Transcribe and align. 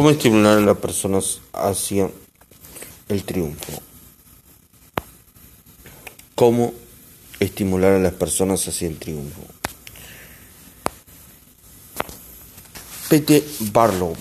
¿Cómo 0.00 0.08
estimular 0.08 0.56
a 0.56 0.62
las 0.62 0.78
personas 0.78 1.42
hacia 1.52 2.10
el 3.10 3.22
triunfo? 3.22 3.82
¿Cómo 6.34 6.72
estimular 7.38 7.92
a 7.92 7.98
las 7.98 8.14
personas 8.14 8.66
hacia 8.66 8.88
el 8.88 8.98
triunfo? 8.98 9.42
Pete 13.10 13.46
Barlow, 13.74 14.14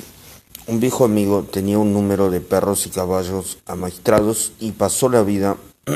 un 0.67 0.81
viejo 0.81 1.05
amigo, 1.05 1.43
tenía 1.43 1.77
un 1.77 1.93
número 1.93 2.29
de 2.29 2.41
perros 2.41 2.85
y 2.85 2.89
caballos 2.89 3.59
amaestrados 3.65 4.51
y 4.59 4.73
pasó 4.73 5.07
la 5.07 5.23
vida 5.23 5.55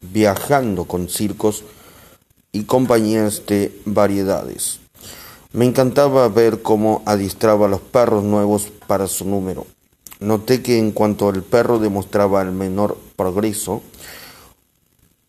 viajando 0.00 0.84
con 0.84 1.08
circos 1.08 1.64
y 2.52 2.62
compañías 2.62 3.44
de 3.44 3.76
variedades. 3.86 4.78
Me 5.52 5.66
encantaba 5.66 6.28
ver 6.28 6.62
cómo 6.62 7.02
adiestraba 7.04 7.66
a 7.66 7.68
los 7.68 7.80
perros 7.80 8.24
nuevos 8.24 8.72
para 8.86 9.06
su 9.06 9.26
número. 9.26 9.66
Noté 10.20 10.62
que 10.62 10.78
en 10.78 10.92
cuanto 10.92 11.28
el 11.30 11.42
perro 11.42 11.78
demostraba 11.78 12.42
el 12.42 12.52
menor 12.52 12.96
progreso, 13.16 13.82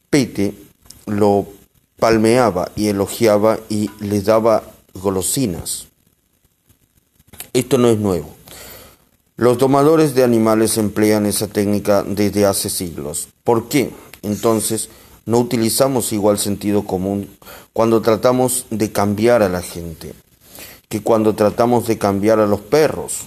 Pete 0.10 0.54
lo 1.08 1.48
palmeaba 1.98 2.72
y 2.76 2.88
elogiaba 2.88 3.60
y 3.70 3.90
le 4.00 4.22
daba 4.22 4.64
golosinas. 4.94 5.88
Esto 7.52 7.78
no 7.78 7.90
es 7.90 7.98
nuevo. 7.98 8.30
Los 9.36 9.58
domadores 9.58 10.14
de 10.14 10.24
animales 10.24 10.78
emplean 10.78 11.26
esa 11.26 11.48
técnica 11.48 12.04
desde 12.04 12.46
hace 12.46 12.70
siglos. 12.70 13.30
¿Por 13.44 13.68
qué? 13.68 13.92
Entonces, 14.22 14.90
no 15.26 15.40
utilizamos 15.40 16.12
igual 16.12 16.38
sentido 16.38 16.84
común 16.84 17.30
cuando 17.72 18.02
tratamos 18.02 18.66
de 18.70 18.92
cambiar 18.92 19.42
a 19.42 19.50
la 19.50 19.62
gente 19.62 20.14
que 20.90 21.02
cuando 21.02 21.34
tratamos 21.34 21.88
de 21.88 21.98
cambiar 21.98 22.40
a 22.40 22.46
los 22.46 22.62
perros. 22.62 23.22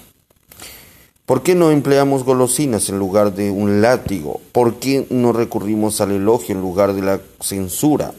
¿Por 1.25 1.43
qué 1.43 1.57
no 1.57 1.73
empleamos 1.73 2.23
golosinas 2.23 2.89
en 2.89 3.01
lugar 3.01 3.35
de 3.35 3.51
un 3.51 3.81
látigo? 3.83 4.41
¿Por 4.53 4.77
qué 4.77 5.07
no 5.11 5.33
recurrimos 5.33 6.01
al 6.01 6.13
elogio 6.13 6.55
en 6.55 6.61
lugar 6.61 6.93
de 6.93 7.03
la 7.03 7.21
censura? 7.41 8.13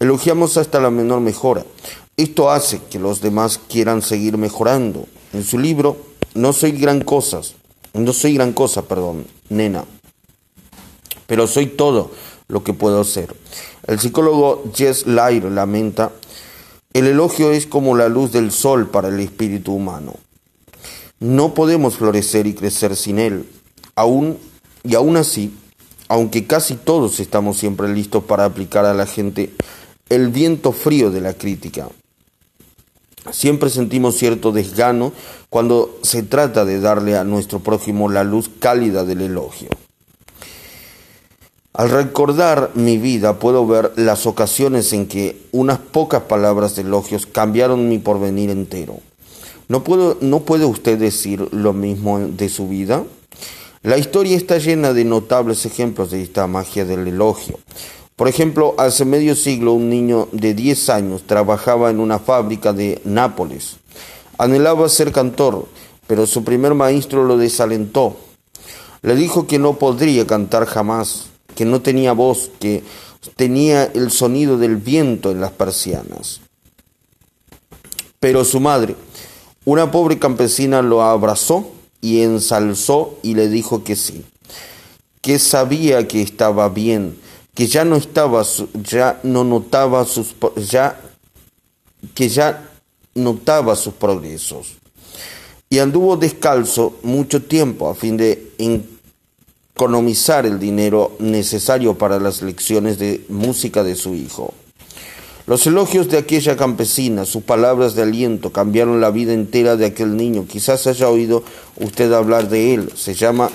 Elogiamos 0.00 0.56
hasta 0.56 0.80
la 0.80 0.90
menor 0.90 1.20
mejora. 1.20 1.64
Esto 2.16 2.50
hace 2.50 2.80
que 2.90 2.98
los 2.98 3.20
demás 3.20 3.60
quieran 3.68 4.02
seguir 4.02 4.36
mejorando. 4.36 5.06
En 5.32 5.44
su 5.44 5.58
libro 5.58 5.96
No 6.34 6.52
soy 6.52 6.72
gran 6.72 7.02
cosas, 7.02 7.54
no 7.94 8.12
soy 8.12 8.34
gran 8.34 8.52
cosa, 8.52 8.82
perdón, 8.82 9.26
nena, 9.48 9.84
pero 11.26 11.46
soy 11.46 11.66
todo 11.66 12.10
lo 12.52 12.62
que 12.62 12.74
puedo 12.74 13.02
ser. 13.02 13.34
El 13.86 13.98
psicólogo 13.98 14.62
Jess 14.74 15.06
Lyre 15.06 15.50
lamenta, 15.50 16.12
el 16.92 17.06
elogio 17.06 17.50
es 17.50 17.66
como 17.66 17.96
la 17.96 18.10
luz 18.10 18.30
del 18.30 18.52
sol 18.52 18.90
para 18.90 19.08
el 19.08 19.18
espíritu 19.20 19.72
humano. 19.72 20.12
No 21.18 21.54
podemos 21.54 21.96
florecer 21.96 22.46
y 22.46 22.52
crecer 22.52 22.94
sin 22.94 23.18
él. 23.18 23.48
Aún 23.94 24.36
y 24.84 24.94
aún 24.96 25.16
así, 25.16 25.56
aunque 26.08 26.46
casi 26.46 26.74
todos 26.74 27.20
estamos 27.20 27.56
siempre 27.56 27.88
listos 27.88 28.22
para 28.24 28.44
aplicar 28.44 28.84
a 28.84 28.92
la 28.92 29.06
gente 29.06 29.50
el 30.10 30.28
viento 30.28 30.72
frío 30.72 31.10
de 31.10 31.22
la 31.22 31.32
crítica, 31.32 31.88
siempre 33.30 33.70
sentimos 33.70 34.16
cierto 34.16 34.52
desgano 34.52 35.14
cuando 35.48 35.98
se 36.02 36.22
trata 36.22 36.66
de 36.66 36.80
darle 36.80 37.16
a 37.16 37.24
nuestro 37.24 37.60
prójimo 37.60 38.10
la 38.10 38.24
luz 38.24 38.50
cálida 38.58 39.04
del 39.04 39.22
elogio. 39.22 39.70
Al 41.74 41.88
recordar 41.88 42.70
mi 42.74 42.98
vida 42.98 43.38
puedo 43.38 43.66
ver 43.66 43.92
las 43.96 44.26
ocasiones 44.26 44.92
en 44.92 45.06
que 45.06 45.40
unas 45.52 45.78
pocas 45.78 46.24
palabras 46.24 46.76
de 46.76 46.82
elogios 46.82 47.24
cambiaron 47.24 47.88
mi 47.88 47.98
porvenir 47.98 48.50
entero. 48.50 49.00
¿No, 49.68 49.82
puedo, 49.82 50.18
¿No 50.20 50.40
puede 50.40 50.66
usted 50.66 50.98
decir 50.98 51.48
lo 51.50 51.72
mismo 51.72 52.18
de 52.18 52.50
su 52.50 52.68
vida? 52.68 53.04
La 53.82 53.96
historia 53.96 54.36
está 54.36 54.58
llena 54.58 54.92
de 54.92 55.06
notables 55.06 55.64
ejemplos 55.64 56.10
de 56.10 56.20
esta 56.20 56.46
magia 56.46 56.84
del 56.84 57.08
elogio. 57.08 57.58
Por 58.16 58.28
ejemplo, 58.28 58.74
hace 58.76 59.06
medio 59.06 59.34
siglo 59.34 59.72
un 59.72 59.88
niño 59.88 60.28
de 60.30 60.52
10 60.52 60.90
años 60.90 61.22
trabajaba 61.26 61.88
en 61.88 62.00
una 62.00 62.18
fábrica 62.18 62.74
de 62.74 63.00
Nápoles. 63.06 63.78
Anhelaba 64.36 64.90
ser 64.90 65.10
cantor, 65.10 65.66
pero 66.06 66.26
su 66.26 66.44
primer 66.44 66.74
maestro 66.74 67.24
lo 67.24 67.38
desalentó. 67.38 68.18
Le 69.00 69.16
dijo 69.16 69.46
que 69.46 69.58
no 69.58 69.78
podría 69.78 70.26
cantar 70.26 70.66
jamás 70.66 71.31
que 71.54 71.64
no 71.64 71.80
tenía 71.82 72.12
voz, 72.12 72.50
que 72.58 72.82
tenía 73.36 73.84
el 73.84 74.10
sonido 74.10 74.58
del 74.58 74.76
viento 74.76 75.30
en 75.30 75.40
las 75.40 75.52
persianas. 75.52 76.40
Pero 78.20 78.44
su 78.44 78.60
madre, 78.60 78.96
una 79.64 79.90
pobre 79.90 80.18
campesina, 80.18 80.82
lo 80.82 81.02
abrazó 81.02 81.70
y 82.00 82.22
ensalzó 82.22 83.18
y 83.22 83.34
le 83.34 83.48
dijo 83.48 83.84
que 83.84 83.96
sí, 83.96 84.24
que 85.20 85.38
sabía 85.38 86.06
que 86.06 86.22
estaba 86.22 86.68
bien, 86.68 87.16
que 87.54 87.66
ya 87.66 87.84
no 87.84 87.96
estaba, 87.96 88.44
ya 88.74 89.20
no 89.22 89.44
notaba 89.44 90.04
sus, 90.04 90.34
ya, 90.68 91.00
que 92.14 92.28
ya 92.28 92.70
notaba 93.14 93.76
sus 93.76 93.94
progresos. 93.94 94.74
Y 95.68 95.78
anduvo 95.78 96.16
descalzo 96.16 96.98
mucho 97.02 97.42
tiempo 97.42 97.88
a 97.88 97.94
fin 97.94 98.16
de 98.16 98.52
economizar 99.74 100.46
el 100.46 100.58
dinero 100.58 101.12
necesario 101.18 101.96
para 101.96 102.20
las 102.20 102.42
lecciones 102.42 102.98
de 102.98 103.24
música 103.28 103.82
de 103.82 103.94
su 103.94 104.14
hijo. 104.14 104.52
Los 105.46 105.66
elogios 105.66 106.08
de 106.08 106.18
aquella 106.18 106.56
campesina, 106.56 107.24
sus 107.24 107.42
palabras 107.42 107.94
de 107.94 108.02
aliento 108.02 108.52
cambiaron 108.52 109.00
la 109.00 109.10
vida 109.10 109.32
entera 109.32 109.76
de 109.76 109.86
aquel 109.86 110.16
niño. 110.16 110.46
Quizás 110.46 110.86
haya 110.86 111.08
oído 111.08 111.42
usted 111.80 112.12
hablar 112.12 112.48
de 112.48 112.74
él. 112.74 112.92
Se 112.94 113.14
llama 113.14 113.50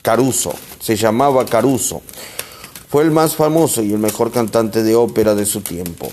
Caruso, 0.00 0.54
se 0.80 0.96
llamaba 0.96 1.44
Caruso. 1.44 2.00
Fue 2.88 3.02
el 3.02 3.10
más 3.10 3.36
famoso 3.36 3.82
y 3.82 3.92
el 3.92 3.98
mejor 3.98 4.30
cantante 4.30 4.82
de 4.82 4.94
ópera 4.94 5.34
de 5.34 5.44
su 5.44 5.60
tiempo. 5.60 6.08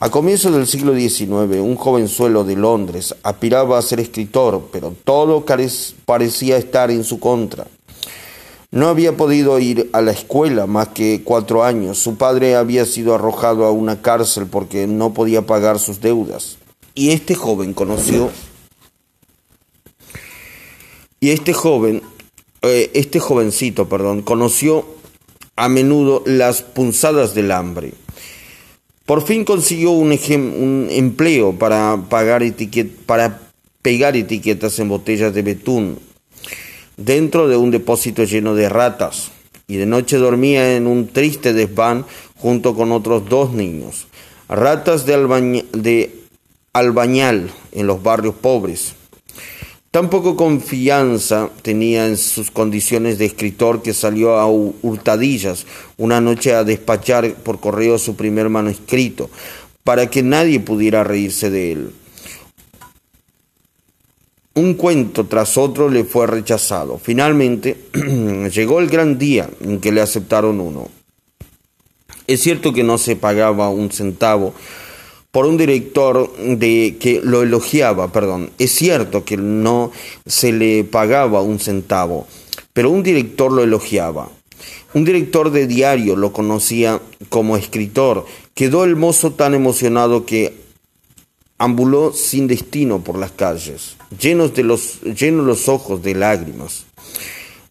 A 0.00 0.10
comienzos 0.10 0.52
del 0.52 0.66
siglo 0.66 0.94
XIX, 0.94 1.60
un 1.60 1.76
jovenzuelo 1.76 2.44
de 2.44 2.56
Londres 2.56 3.14
aspiraba 3.22 3.78
a 3.78 3.82
ser 3.82 4.00
escritor, 4.00 4.68
pero 4.70 4.94
todo 5.04 5.46
parecía 6.04 6.58
estar 6.58 6.90
en 6.90 7.04
su 7.04 7.20
contra. 7.20 7.66
No 8.72 8.88
había 8.88 9.16
podido 9.16 9.58
ir 9.58 9.90
a 9.92 10.00
la 10.00 10.12
escuela 10.12 10.66
más 10.66 10.88
que 10.88 11.22
cuatro 11.24 11.64
años. 11.64 11.98
Su 11.98 12.16
padre 12.16 12.54
había 12.54 12.86
sido 12.86 13.14
arrojado 13.14 13.64
a 13.64 13.72
una 13.72 14.00
cárcel 14.00 14.46
porque 14.46 14.86
no 14.86 15.12
podía 15.12 15.44
pagar 15.44 15.80
sus 15.80 16.00
deudas. 16.00 16.58
Y 16.94 17.10
este 17.10 17.34
joven 17.34 17.74
conoció... 17.74 18.30
Y 21.22 21.32
este 21.32 21.52
joven, 21.52 22.00
eh, 22.62 22.90
este 22.94 23.20
jovencito, 23.20 23.90
perdón, 23.90 24.22
conoció 24.22 24.86
a 25.54 25.68
menudo 25.68 26.22
las 26.24 26.62
punzadas 26.62 27.34
del 27.34 27.52
hambre. 27.52 27.92
Por 29.04 29.22
fin 29.22 29.44
consiguió 29.44 29.90
un, 29.90 30.12
un 30.12 30.86
empleo 30.88 31.58
para, 31.58 31.98
pagar 32.08 32.42
para 33.04 33.38
pegar 33.82 34.16
etiquetas 34.16 34.78
en 34.78 34.88
botellas 34.88 35.34
de 35.34 35.42
betún 35.42 35.98
dentro 37.00 37.48
de 37.48 37.56
un 37.56 37.70
depósito 37.70 38.24
lleno 38.24 38.54
de 38.54 38.68
ratas, 38.68 39.30
y 39.66 39.76
de 39.76 39.86
noche 39.86 40.18
dormía 40.18 40.76
en 40.76 40.86
un 40.86 41.08
triste 41.08 41.52
desván 41.52 42.04
junto 42.36 42.74
con 42.74 42.92
otros 42.92 43.28
dos 43.28 43.52
niños, 43.52 44.06
ratas 44.48 45.06
de, 45.06 45.64
de 45.72 46.14
albañal 46.72 47.50
en 47.72 47.86
los 47.86 48.02
barrios 48.02 48.34
pobres. 48.34 48.94
Tan 49.90 50.08
poco 50.08 50.36
confianza 50.36 51.50
tenía 51.62 52.06
en 52.06 52.16
sus 52.16 52.52
condiciones 52.52 53.18
de 53.18 53.24
escritor 53.24 53.82
que 53.82 53.92
salió 53.92 54.36
a 54.36 54.46
hurtadillas 54.46 55.66
una 55.96 56.20
noche 56.20 56.54
a 56.54 56.62
despachar 56.62 57.34
por 57.34 57.58
correo 57.58 57.98
su 57.98 58.14
primer 58.14 58.48
manuscrito, 58.48 59.30
para 59.82 60.08
que 60.08 60.22
nadie 60.22 60.60
pudiera 60.60 61.02
reírse 61.02 61.50
de 61.50 61.72
él. 61.72 61.90
Un 64.54 64.74
cuento 64.74 65.26
tras 65.26 65.56
otro 65.56 65.88
le 65.88 66.04
fue 66.04 66.26
rechazado. 66.26 66.98
Finalmente 67.02 67.76
llegó 68.52 68.80
el 68.80 68.88
gran 68.88 69.18
día 69.18 69.48
en 69.60 69.80
que 69.80 69.92
le 69.92 70.00
aceptaron 70.00 70.60
uno. 70.60 70.88
Es 72.26 72.40
cierto 72.40 72.72
que 72.72 72.82
no 72.82 72.98
se 72.98 73.16
pagaba 73.16 73.70
un 73.70 73.90
centavo 73.90 74.54
por 75.30 75.46
un 75.46 75.56
director 75.56 76.36
de 76.36 76.96
que 76.98 77.20
lo 77.22 77.42
elogiaba, 77.42 78.12
perdón. 78.12 78.50
Es 78.58 78.72
cierto 78.72 79.24
que 79.24 79.36
no 79.36 79.92
se 80.26 80.52
le 80.52 80.82
pagaba 80.84 81.40
un 81.42 81.60
centavo, 81.60 82.26
pero 82.72 82.90
un 82.90 83.02
director 83.02 83.52
lo 83.52 83.62
elogiaba. 83.62 84.30
Un 84.92 85.04
director 85.04 85.52
de 85.52 85.68
diario 85.68 86.16
lo 86.16 86.32
conocía 86.32 87.00
como 87.28 87.56
escritor. 87.56 88.26
Quedó 88.54 88.82
el 88.82 88.96
mozo 88.96 89.32
tan 89.32 89.54
emocionado 89.54 90.26
que 90.26 90.54
ambuló 91.60 92.14
sin 92.14 92.46
destino 92.46 93.04
por 93.04 93.18
las 93.18 93.32
calles, 93.32 93.96
llenos, 94.18 94.54
de 94.54 94.62
los, 94.64 95.02
llenos 95.02 95.44
los 95.44 95.68
ojos 95.68 96.02
de 96.02 96.14
lágrimas. 96.14 96.86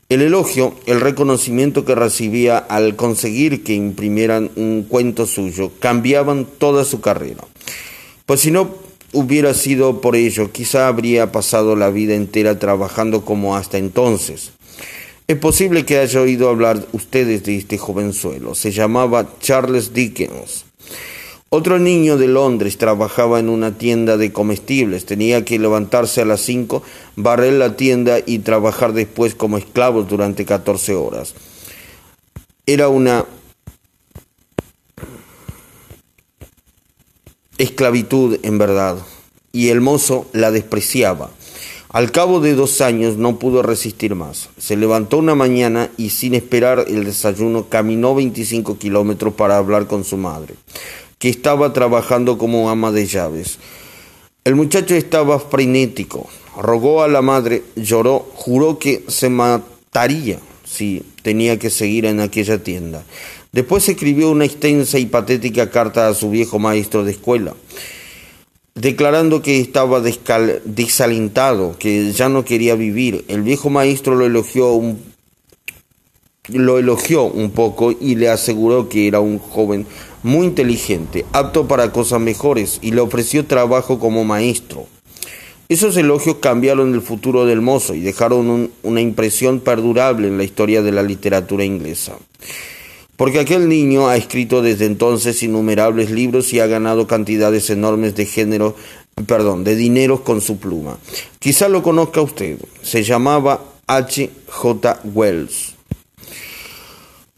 El 0.10 0.22
elogio, 0.22 0.76
el 0.86 1.02
reconocimiento 1.02 1.86
que 1.86 1.96
recibía 1.96 2.60
al 2.60 2.96
conseguir 2.96 3.64
que 3.64 3.74
imprimieran 3.74 4.52
un 4.56 4.86
cuento 4.88 5.26
suyo, 5.26 5.72
cambiaban 5.80 6.46
toda 6.46 6.86
su 6.86 7.02
carrera. 7.02 7.44
Pues 8.28 8.42
si 8.42 8.52
no 8.52 8.76
hubiera 9.12 9.56
sido 9.56 10.02
por 10.02 10.16
ello, 10.16 10.52
quizá 10.52 10.88
habría 10.88 11.32
pasado 11.32 11.76
la 11.76 11.90
vida 11.90 12.14
entera 12.14 12.60
trabajando 12.60 13.26
como 13.26 13.56
hasta 13.56 13.80
entonces. 13.80 14.52
Es 15.28 15.38
posible 15.38 15.84
que 15.84 15.98
haya 15.98 16.22
oído 16.22 16.50
hablar 16.50 16.86
ustedes 16.92 17.44
de 17.44 17.58
este 17.58 17.80
jovenzuelo. 17.80 18.54
Se 18.54 18.70
llamaba 18.72 19.34
Charles 19.40 19.94
Dickens. 19.94 20.69
Otro 21.52 21.80
niño 21.80 22.18
de 22.18 22.28
Londres 22.28 22.78
trabajaba 22.78 23.40
en 23.40 23.50
una 23.50 23.76
tienda 23.76 24.18
de 24.18 24.32
comestibles. 24.32 25.06
Tenía 25.06 25.44
que 25.44 25.58
levantarse 25.58 26.22
a 26.22 26.26
las 26.26 26.42
cinco, 26.42 26.84
barrer 27.16 27.54
la 27.54 27.76
tienda 27.76 28.20
y 28.24 28.40
trabajar 28.40 28.94
después 28.94 29.34
como 29.34 29.58
esclavos 29.58 30.08
durante 30.08 30.46
14 30.46 30.94
horas. 30.94 31.34
Era 32.68 32.88
una 32.88 33.26
esclavitud 37.58 38.38
en 38.44 38.58
verdad, 38.60 38.98
y 39.52 39.70
el 39.70 39.82
mozo 39.82 40.28
la 40.34 40.52
despreciaba. 40.52 41.32
Al 41.90 42.12
cabo 42.12 42.40
de 42.40 42.54
dos 42.54 42.82
años 42.82 43.18
no 43.18 43.40
pudo 43.40 43.64
resistir 43.64 44.14
más. 44.14 44.50
Se 44.60 44.78
levantó 44.78 45.18
una 45.18 45.34
mañana 45.34 45.90
y 45.98 46.12
sin 46.12 46.36
esperar 46.36 46.86
el 46.88 47.04
desayuno 47.04 47.68
caminó 47.68 48.14
25 48.14 48.78
kilómetros 48.78 49.34
para 49.34 49.58
hablar 49.58 49.88
con 49.88 50.04
su 50.04 50.16
madre, 50.16 50.54
que 51.20 51.30
estaba 51.30 51.74
trabajando 51.74 52.38
como 52.38 52.70
ama 52.70 52.92
de 52.92 53.06
llaves. 53.06 53.60
El 54.44 54.56
muchacho 54.56 54.96
estaba 54.96 55.40
frenético, 55.40 56.28
rogó 56.58 57.04
a 57.04 57.08
la 57.08 57.22
madre, 57.22 57.64
lloró, 57.76 58.26
juró 58.34 58.80
que 58.80 59.04
se 59.08 59.30
mataría 59.30 60.40
si 60.66 61.04
tenía 61.22 61.60
que 61.60 61.70
seguir 61.70 62.06
en 62.06 62.20
aquella 62.20 62.64
tienda. 62.64 63.04
Después 63.52 63.88
escribió 63.90 64.32
una 64.32 64.46
extensa 64.46 64.98
y 64.98 65.06
patética 65.06 65.70
carta 65.70 66.08
a 66.08 66.14
su 66.14 66.30
viejo 66.32 66.58
maestro 66.58 67.04
de 67.04 67.12
escuela 67.12 67.54
declarando 68.80 69.42
que 69.42 69.60
estaba 69.60 70.02
desalentado, 70.02 71.76
que 71.78 72.12
ya 72.14 72.30
no 72.30 72.46
quería 72.46 72.76
vivir. 72.76 73.26
El 73.28 73.42
viejo 73.42 73.70
maestro 73.70 74.16
lo 74.16 74.26
elogió 74.26 74.72
un, 74.72 75.00
lo 76.48 76.80
elogió 76.80 77.24
un 77.24 77.52
poco 77.52 77.92
y 77.92 78.16
le 78.16 78.30
aseguró 78.30 78.88
que 78.88 79.08
era 79.08 79.20
un 79.20 79.38
joven 79.38 79.86
muy 80.24 80.48
inteligente, 80.48 81.26
apto 81.34 81.68
para 81.68 81.92
cosas 81.92 82.20
mejores, 82.20 82.80
y 82.82 82.92
le 82.92 83.02
ofreció 83.02 83.46
trabajo 83.46 84.00
como 84.00 84.24
maestro. 84.24 84.88
Esos 85.70 85.96
elogios 85.98 86.38
cambiaron 86.38 86.94
el 86.94 87.02
futuro 87.02 87.46
del 87.46 87.62
mozo 87.62 87.94
y 87.94 88.00
dejaron 88.00 88.72
una 88.82 89.02
impresión 89.02 89.60
perdurable 89.60 90.28
en 90.28 90.38
la 90.38 90.44
historia 90.44 90.82
de 90.82 90.92
la 90.92 91.04
literatura 91.04 91.64
inglesa 91.64 92.18
porque 93.20 93.40
aquel 93.40 93.68
niño 93.68 94.08
ha 94.08 94.16
escrito 94.16 94.62
desde 94.62 94.86
entonces 94.86 95.44
innumerables 95.44 96.10
libros 96.10 96.54
y 96.54 96.62
ha 96.62 96.68
ganado 96.68 97.06
cantidades 97.06 97.70
enormes 97.70 98.16
de 98.16 98.26
género, 98.26 98.78
perdón, 99.28 99.66
de 99.66 99.76
dinero 99.76 100.24
con 100.24 100.40
su 100.40 100.58
pluma. 100.58 100.98
Quizá 101.38 101.68
lo 101.68 101.84
conozca 101.84 102.22
usted. 102.22 102.60
Se 102.82 103.04
llamaba 103.04 103.62
H. 103.88 104.30
J. 104.48 105.02
Wells. 105.04 105.79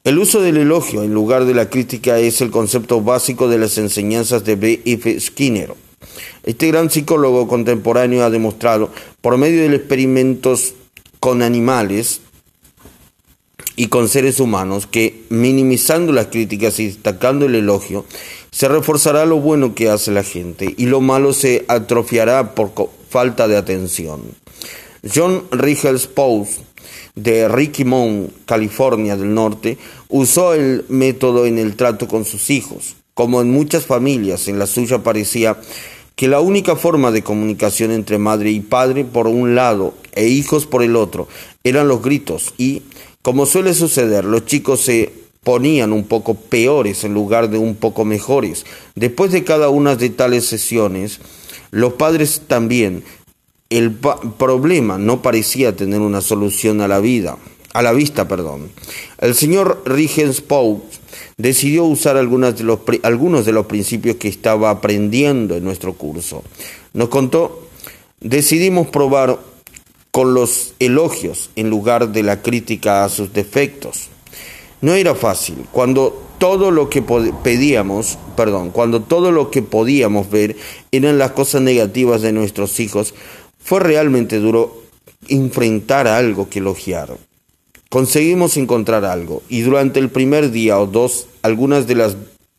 El 0.03 0.17
uso 0.17 0.41
del 0.41 0.57
elogio 0.57 1.03
en 1.03 1.13
lugar 1.13 1.45
de 1.45 1.53
la 1.53 1.69
crítica 1.69 2.19
es 2.19 2.41
el 2.41 2.49
concepto 2.51 3.01
básico 3.01 3.47
de 3.47 3.57
las 3.57 3.77
enseñanzas 3.77 4.43
de 4.43 4.55
B. 4.55 4.81
F. 4.85 5.19
Skinner. 5.19 5.73
Este 6.43 6.67
gran 6.67 6.89
psicólogo 6.89 7.47
contemporáneo 7.47 8.23
ha 8.23 8.29
demostrado, 8.29 8.89
por 9.21 9.37
medio 9.37 9.61
de 9.69 9.75
experimentos 9.75 10.73
con 11.19 11.43
animales, 11.43 12.21
y 13.75 13.87
con 13.87 14.09
seres 14.09 14.39
humanos 14.39 14.85
que, 14.85 15.23
minimizando 15.29 16.11
las 16.11 16.27
críticas 16.27 16.79
y 16.79 16.87
destacando 16.87 17.45
el 17.45 17.55
elogio, 17.55 18.05
se 18.51 18.67
reforzará 18.67 19.25
lo 19.25 19.39
bueno 19.39 19.75
que 19.75 19.89
hace 19.89 20.11
la 20.11 20.23
gente 20.23 20.73
y 20.77 20.85
lo 20.85 21.01
malo 21.01 21.33
se 21.33 21.65
atrofiará 21.67 22.53
por 22.53 22.73
falta 23.09 23.47
de 23.47 23.57
atención. 23.57 24.21
John 25.13 25.45
Rigels 25.51 26.05
Pous, 26.07 26.59
de 27.15 27.47
Ricky 27.47 27.85
Mount, 27.85 28.31
California 28.45 29.17
del 29.17 29.33
Norte, 29.33 29.77
usó 30.09 30.53
el 30.53 30.85
método 30.89 31.45
en 31.45 31.57
el 31.57 31.75
trato 31.75 32.07
con 32.07 32.25
sus 32.25 32.49
hijos. 32.49 32.95
Como 33.13 33.41
en 33.41 33.51
muchas 33.51 33.85
familias, 33.85 34.47
en 34.47 34.59
la 34.59 34.67
suya 34.67 35.03
parecía 35.03 35.57
que 36.15 36.27
la 36.27 36.39
única 36.39 36.75
forma 36.75 37.11
de 37.11 37.23
comunicación 37.23 37.91
entre 37.91 38.17
madre 38.17 38.51
y 38.51 38.59
padre 38.59 39.05
por 39.05 39.27
un 39.27 39.55
lado 39.55 39.93
e 40.13 40.27
hijos 40.27 40.65
por 40.65 40.83
el 40.83 40.95
otro 40.95 41.27
eran 41.63 41.87
los 41.87 42.01
gritos 42.01 42.53
y 42.57 42.83
como 43.21 43.45
suele 43.45 43.73
suceder, 43.75 44.25
los 44.25 44.45
chicos 44.45 44.81
se 44.81 45.13
ponían 45.43 45.93
un 45.93 46.05
poco 46.05 46.35
peores 46.35 47.03
en 47.03 47.13
lugar 47.13 47.49
de 47.49 47.57
un 47.57 47.75
poco 47.75 48.03
mejores. 48.05 48.65
Después 48.95 49.31
de 49.31 49.43
cada 49.43 49.69
una 49.69 49.95
de 49.95 50.09
tales 50.09 50.45
sesiones, 50.45 51.19
los 51.71 51.93
padres 51.93 52.41
también. 52.47 53.03
El 53.71 53.93
problema 53.93 54.97
no 54.97 55.21
parecía 55.21 55.75
tener 55.75 56.01
una 56.01 56.19
solución 56.19 56.81
a 56.81 56.89
la 56.89 56.99
vida, 56.99 57.37
a 57.73 57.81
la 57.81 57.93
vista, 57.93 58.27
perdón. 58.27 58.69
El 59.17 59.33
señor 59.33 59.81
Rigenspow 59.85 60.83
decidió 61.37 61.85
usar 61.85 62.17
algunas 62.17 62.57
de 62.57 62.65
los, 62.65 62.79
algunos 63.03 63.45
de 63.45 63.53
los 63.53 63.67
principios 63.67 64.17
que 64.17 64.27
estaba 64.27 64.69
aprendiendo 64.69 65.55
en 65.55 65.63
nuestro 65.63 65.93
curso. 65.93 66.43
Nos 66.93 67.07
contó, 67.07 67.69
decidimos 68.19 68.87
probar 68.87 69.39
con 70.11 70.33
los 70.33 70.73
elogios 70.79 71.49
en 71.55 71.69
lugar 71.69 72.11
de 72.11 72.23
la 72.23 72.41
crítica 72.41 73.05
a 73.05 73.09
sus 73.09 73.31
defectos. 73.31 74.09
No 74.81 74.95
era 74.95 75.15
fácil. 75.15 75.65
Cuando 75.71 76.21
todo 76.41 76.71
lo 76.71 76.89
que 76.89 77.03
pedíamos, 77.03 78.17
perdón, 78.35 78.71
cuando 78.71 79.03
todo 79.03 79.31
lo 79.31 79.51
que 79.51 79.61
podíamos 79.61 80.31
ver 80.31 80.55
eran 80.91 81.19
las 81.19 81.31
cosas 81.31 81.61
negativas 81.61 82.23
de 82.23 82.33
nuestros 82.33 82.79
hijos, 82.79 83.13
fue 83.63 83.79
realmente 83.79 84.39
duro 84.39 84.83
enfrentar 85.27 86.07
algo 86.07 86.49
que 86.49 86.59
elogiar. 86.59 87.17
Conseguimos 87.89 88.57
encontrar 88.57 89.03
algo 89.05 89.43
y 89.49 89.61
durante 89.61 89.99
el 89.99 90.09
primer 90.09 90.51
día 90.51 90.79
o 90.79 90.87
dos 90.87 91.27
algunas 91.41 91.87
de 91.87 91.95
las 91.95 92.15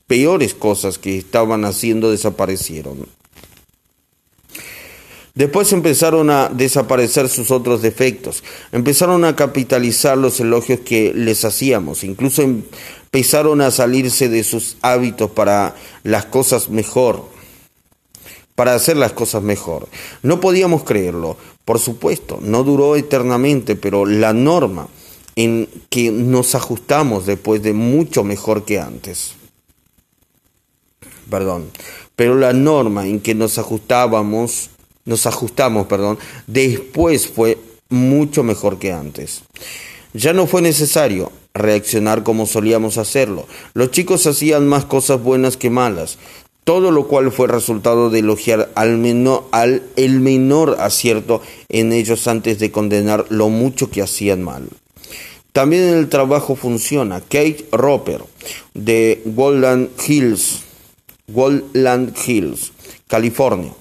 peores 0.07 0.55
cosas 0.55 0.99
que 0.99 1.17
estaban 1.17 1.65
haciendo 1.65 2.11
desaparecieron. 2.11 3.07
Después 5.35 5.73
empezaron 5.73 6.29
a 6.29 6.51
desaparecer 6.51 7.31
sus 7.31 7.51
otros 7.51 7.81
defectos, 7.81 8.45
empezaron 8.71 9.25
a 9.25 9.35
capitalizar 9.35 10.19
los 10.19 10.39
elogios 10.41 10.81
que 10.81 11.15
les 11.15 11.47
hacíamos, 11.47 12.05
incluso 12.05 12.43
empezaron 12.43 13.63
a 13.63 13.71
salirse 13.71 14.29
de 14.29 14.45
sus 14.45 14.77
hábitos 14.83 15.31
para 15.31 15.75
las 16.03 16.27
cosas 16.27 16.69
mejor, 16.69 17.25
para 18.63 18.77
hacer 18.77 18.97
las 18.97 19.13
cosas 19.13 19.43
mejor. 19.43 19.89
No 20.23 20.39
podíamos 20.39 20.85
creerlo, 20.85 21.37
por 21.65 21.81
supuesto, 21.81 22.39
no 22.41 22.63
duró 22.63 22.95
eternamente, 22.95 23.75
pero 23.75 24.07
la 24.07 24.33
norma 24.33 24.87
en 25.35 25.69
que 25.91 26.13
nos 26.13 26.55
ajustamos 26.55 27.27
después 27.27 27.61
de 27.65 27.73
mucho 27.73 28.23
mejor 28.23 28.65
que 28.65 28.79
antes. 28.79 29.33
Perdón, 31.29 31.73
pero 32.15 32.37
la 32.37 32.53
norma 32.53 33.09
en 33.09 33.19
que 33.19 33.35
nos 33.35 33.59
ajustábamos 33.59 34.71
nos 35.05 35.27
ajustamos, 35.27 35.89
perdón, 35.89 36.21
después 36.47 37.27
fue 37.27 37.59
mucho 37.89 38.45
mejor 38.45 38.79
que 38.79 38.93
antes. 38.93 39.43
Ya 40.13 40.33
no 40.33 40.47
fue 40.47 40.63
necesario 40.63 41.33
reaccionar 41.53 42.23
como 42.23 42.47
solíamos 42.47 42.97
hacerlo. 42.97 43.49
Los 43.75 43.91
chicos 43.91 44.25
hacían 44.29 44.69
más 44.69 44.85
cosas 44.85 45.21
buenas 45.21 45.57
que 45.57 45.69
malas, 45.69 46.17
todo 46.65 46.91
lo 46.91 47.09
cual 47.09 47.33
fue 47.33 47.49
resultado 47.49 48.11
de 48.11 48.21
elogiar 48.21 48.71
al, 48.75 48.99
menor, 48.99 49.45
al 49.53 49.83
menor 49.97 50.77
acierto 50.81 51.43
en 51.69 51.93
ellos 51.93 52.29
antes 52.29 52.59
de 52.59 52.71
condenar 52.71 53.27
lo 53.29 53.49
mucho 53.49 53.91
que 53.91 54.03
hacían 54.03 54.43
mal. 54.43 54.69
También 55.53 55.83
en 55.83 55.95
el 55.99 56.09
trabajo 56.09 56.57
funciona. 56.57 57.21
Kate 57.21 57.67
Roper 57.73 58.23
de 58.75 59.21
Woodland 59.25 59.91
Hills, 60.07 60.63
Woodland 61.29 62.17
Hills, 62.27 62.73
California 63.07 63.73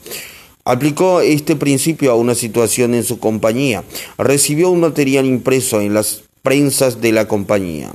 Aplicó 0.63 1.21
este 1.21 1.55
principio 1.55 2.11
a 2.11 2.15
una 2.15 2.35
situación 2.35 2.93
en 2.93 3.03
su 3.03 3.19
compañía. 3.19 3.83
Recibió 4.17 4.69
un 4.69 4.81
material 4.81 5.25
impreso 5.25 5.81
en 5.81 5.95
las 5.95 6.23
prensas 6.41 7.01
de 7.01 7.11
la 7.11 7.27
compañía, 7.27 7.91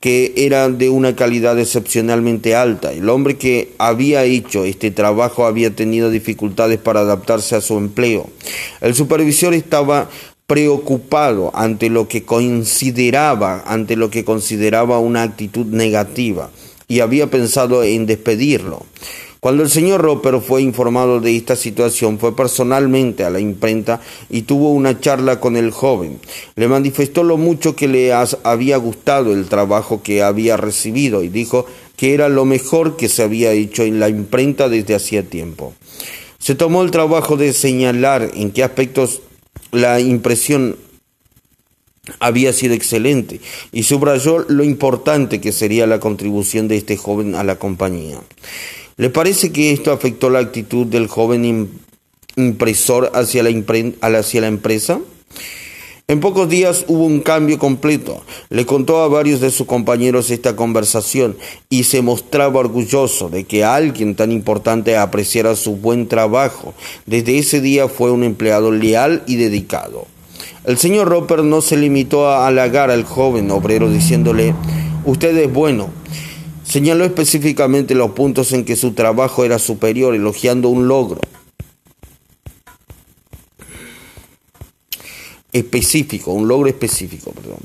que 0.00 0.34
era 0.36 0.68
de 0.68 0.90
una 0.90 1.16
calidad 1.16 1.58
excepcionalmente 1.58 2.54
alta. 2.54 2.92
El 2.92 3.08
hombre 3.08 3.36
que 3.36 3.72
había 3.78 4.24
hecho 4.24 4.64
este 4.64 4.90
trabajo 4.90 5.46
había 5.46 5.74
tenido 5.74 6.10
dificultades 6.10 6.78
para 6.78 7.00
adaptarse 7.00 7.56
a 7.56 7.60
su 7.60 7.78
empleo. 7.78 8.28
El 8.80 8.94
supervisor 8.94 9.54
estaba 9.54 10.10
preocupado 10.46 11.50
ante 11.54 11.90
lo 11.90 12.08
que 12.08 12.24
consideraba, 12.24 13.64
ante 13.66 13.96
lo 13.96 14.10
que 14.10 14.24
consideraba 14.24 14.98
una 14.98 15.22
actitud 15.22 15.66
negativa 15.66 16.50
y 16.88 17.00
había 17.00 17.30
pensado 17.30 17.84
en 17.84 18.06
despedirlo. 18.06 18.86
Cuando 19.40 19.62
el 19.62 19.70
señor 19.70 20.00
Roper 20.00 20.40
fue 20.40 20.62
informado 20.62 21.20
de 21.20 21.36
esta 21.36 21.54
situación, 21.54 22.18
fue 22.18 22.34
personalmente 22.34 23.22
a 23.22 23.30
la 23.30 23.38
imprenta 23.38 24.00
y 24.28 24.42
tuvo 24.42 24.72
una 24.72 24.98
charla 24.98 25.38
con 25.38 25.56
el 25.56 25.70
joven. 25.70 26.18
Le 26.56 26.66
manifestó 26.66 27.22
lo 27.22 27.36
mucho 27.36 27.76
que 27.76 27.86
le 27.86 28.12
había 28.12 28.76
gustado 28.78 29.32
el 29.32 29.46
trabajo 29.46 30.02
que 30.02 30.22
había 30.22 30.56
recibido 30.56 31.22
y 31.22 31.28
dijo 31.28 31.66
que 31.96 32.14
era 32.14 32.28
lo 32.28 32.44
mejor 32.44 32.96
que 32.96 33.08
se 33.08 33.22
había 33.22 33.52
hecho 33.52 33.84
en 33.84 34.00
la 34.00 34.08
imprenta 34.08 34.68
desde 34.68 34.96
hacía 34.96 35.22
tiempo. 35.22 35.72
Se 36.38 36.56
tomó 36.56 36.82
el 36.82 36.90
trabajo 36.90 37.36
de 37.36 37.52
señalar 37.52 38.30
en 38.34 38.50
qué 38.50 38.64
aspectos 38.64 39.20
la 39.70 40.00
impresión 40.00 40.76
había 42.20 42.52
sido 42.52 42.74
excelente 42.74 43.40
y 43.72 43.82
subrayó 43.82 44.44
lo 44.48 44.64
importante 44.64 45.40
que 45.40 45.52
sería 45.52 45.86
la 45.86 46.00
contribución 46.00 46.68
de 46.68 46.76
este 46.76 46.96
joven 46.96 47.34
a 47.34 47.44
la 47.44 47.56
compañía. 47.56 48.18
¿Le 48.98 49.10
parece 49.10 49.52
que 49.52 49.72
esto 49.72 49.92
afectó 49.92 50.28
la 50.28 50.40
actitud 50.40 50.84
del 50.84 51.06
joven 51.06 51.70
impresor 52.34 53.12
hacia 53.14 53.44
la, 53.44 53.50
hacia 54.18 54.40
la 54.40 54.48
empresa? 54.48 54.98
En 56.08 56.18
pocos 56.18 56.48
días 56.48 56.84
hubo 56.88 57.04
un 57.04 57.20
cambio 57.20 57.60
completo. 57.60 58.24
Le 58.50 58.66
contó 58.66 58.98
a 58.98 59.06
varios 59.06 59.40
de 59.40 59.52
sus 59.52 59.68
compañeros 59.68 60.30
esta 60.30 60.56
conversación 60.56 61.36
y 61.70 61.84
se 61.84 62.02
mostraba 62.02 62.58
orgulloso 62.58 63.28
de 63.28 63.44
que 63.44 63.62
alguien 63.62 64.16
tan 64.16 64.32
importante 64.32 64.96
apreciara 64.96 65.54
su 65.54 65.76
buen 65.76 66.08
trabajo. 66.08 66.74
Desde 67.06 67.38
ese 67.38 67.60
día 67.60 67.86
fue 67.86 68.10
un 68.10 68.24
empleado 68.24 68.72
leal 68.72 69.22
y 69.28 69.36
dedicado. 69.36 70.08
El 70.64 70.76
señor 70.76 71.06
Roper 71.06 71.44
no 71.44 71.60
se 71.60 71.76
limitó 71.76 72.26
a 72.26 72.48
halagar 72.48 72.90
al 72.90 73.04
joven 73.04 73.48
obrero 73.52 73.88
diciéndole, 73.88 74.56
usted 75.04 75.36
es 75.36 75.52
bueno. 75.52 75.97
Señaló 76.68 77.06
específicamente 77.06 77.94
los 77.94 78.10
puntos 78.10 78.52
en 78.52 78.66
que 78.66 78.76
su 78.76 78.92
trabajo 78.92 79.42
era 79.42 79.58
superior, 79.58 80.14
elogiando 80.14 80.68
un 80.68 80.86
logro. 80.86 81.18
Específico, 85.52 86.32
un 86.32 86.46
logro 86.46 86.68
específico, 86.68 87.32
perdón. 87.32 87.58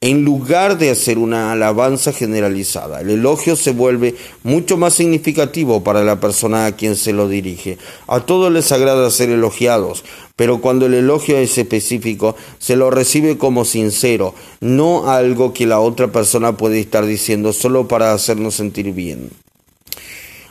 En 0.00 0.24
lugar 0.24 0.76
de 0.78 0.90
hacer 0.90 1.16
una 1.16 1.52
alabanza 1.52 2.12
generalizada, 2.12 3.00
el 3.00 3.10
elogio 3.10 3.56
se 3.56 3.72
vuelve 3.72 4.14
mucho 4.42 4.76
más 4.76 4.94
significativo 4.94 5.82
para 5.82 6.04
la 6.04 6.20
persona 6.20 6.66
a 6.66 6.72
quien 6.72 6.94
se 6.94 7.12
lo 7.12 7.28
dirige. 7.28 7.78
A 8.06 8.20
todos 8.20 8.52
les 8.52 8.70
agrada 8.70 9.10
ser 9.10 9.30
elogiados, 9.30 10.04
pero 10.36 10.60
cuando 10.60 10.86
el 10.86 10.94
elogio 10.94 11.38
es 11.38 11.56
específico, 11.56 12.36
se 12.58 12.76
lo 12.76 12.90
recibe 12.90 13.38
como 13.38 13.64
sincero, 13.64 14.34
no 14.60 15.10
algo 15.10 15.54
que 15.54 15.66
la 15.66 15.80
otra 15.80 16.08
persona 16.08 16.56
puede 16.56 16.80
estar 16.80 17.06
diciendo 17.06 17.52
solo 17.52 17.88
para 17.88 18.12
hacernos 18.12 18.56
sentir 18.56 18.92
bien. 18.92 19.30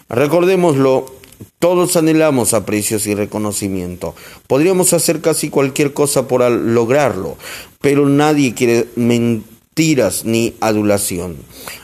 Recordémoslo, 0.10 1.21
todos 1.60 1.96
anhelamos 1.96 2.54
aprecios 2.54 3.08
y 3.08 3.16
reconocimiento. 3.16 4.16
Podríamos 4.48 4.94
hacer 4.94 5.22
casi 5.22 5.50
cualquier 5.50 5.94
cosa 5.94 6.28
por 6.28 6.50
lograrlo, 6.50 7.38
pero 7.80 8.08
nadie 8.08 8.54
quiere 8.54 8.88
mentiras 8.96 10.26
ni 10.26 10.54
adulación. 10.60 11.38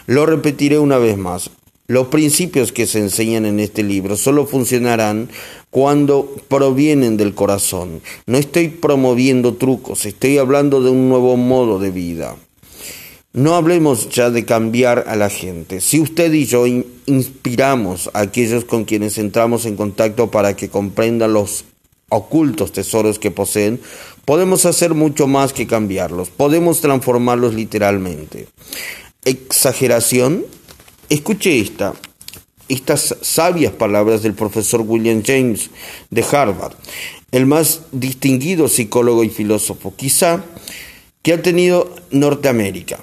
Lo 0.05 0.25
repetiré 0.25 0.79
una 0.79 0.97
vez 0.97 1.17
más. 1.17 1.49
Los 1.89 2.07
principios 2.07 2.73
que 2.73 2.85
se 2.85 2.99
enseñan 2.99 3.45
en 3.45 3.61
este 3.61 3.81
libro 3.81 4.17
solo 4.17 4.45
funcionarán 4.45 5.29
cuando 5.69 6.35
provienen 6.49 7.15
del 7.15 7.33
corazón. 7.33 8.01
No 8.25 8.37
estoy 8.37 8.67
promoviendo 8.67 9.53
trucos, 9.55 10.05
estoy 10.05 10.37
hablando 10.37 10.81
de 10.81 10.89
un 10.89 11.07
nuevo 11.07 11.37
modo 11.37 11.79
de 11.79 11.91
vida. 11.91 12.35
No 13.34 13.55
hablemos 13.55 14.10
ya 14.10 14.29
de 14.29 14.46
cambiar 14.46 15.05
a 15.07 15.15
la 15.15 15.29
gente. 15.29 15.81
Si 15.81 16.00
usted 16.00 16.34
y 16.34 16.46
yo 16.46 16.65
inspiramos 16.65 18.10
a 18.13 18.22
aquellos 18.22 18.65
con 18.65 18.86
quienes 18.86 19.17
entramos 19.17 19.65
en 19.65 19.75
contacto 19.75 20.31
para 20.31 20.55
que 20.55 20.69
comprendan 20.69 21.34
los 21.34 21.65
ocultos 22.10 22.72
tesoros 22.72 23.19
que 23.19 23.31
poseen, 23.31 23.79
podemos 24.25 24.65
hacer 24.65 24.93
mucho 24.93 25.27
más 25.27 25.53
que 25.53 25.67
cambiarlos. 25.67 26.29
Podemos 26.29 26.81
transformarlos 26.81 27.53
literalmente. 27.53 28.48
¿Exageración? 29.25 30.46
Escuche 31.10 31.60
esta, 31.60 31.93
estas 32.69 33.15
sabias 33.22 33.74
palabras 33.74 34.24
del 34.24 34.34
profesor 34.34 34.81
William 34.81 35.22
James 35.25 35.69
de 36.10 36.24
Harvard, 36.24 36.74
el 37.31 37.46
más 37.46 37.81
distinguido 37.91 38.67
psicólogo 38.67 39.24
y 39.24 39.29
filósofo, 39.29 39.93
quizá, 39.96 40.43
que 41.27 41.34
ha 41.34 41.41
tenido 41.41 41.93
Norteamérica. 42.10 43.00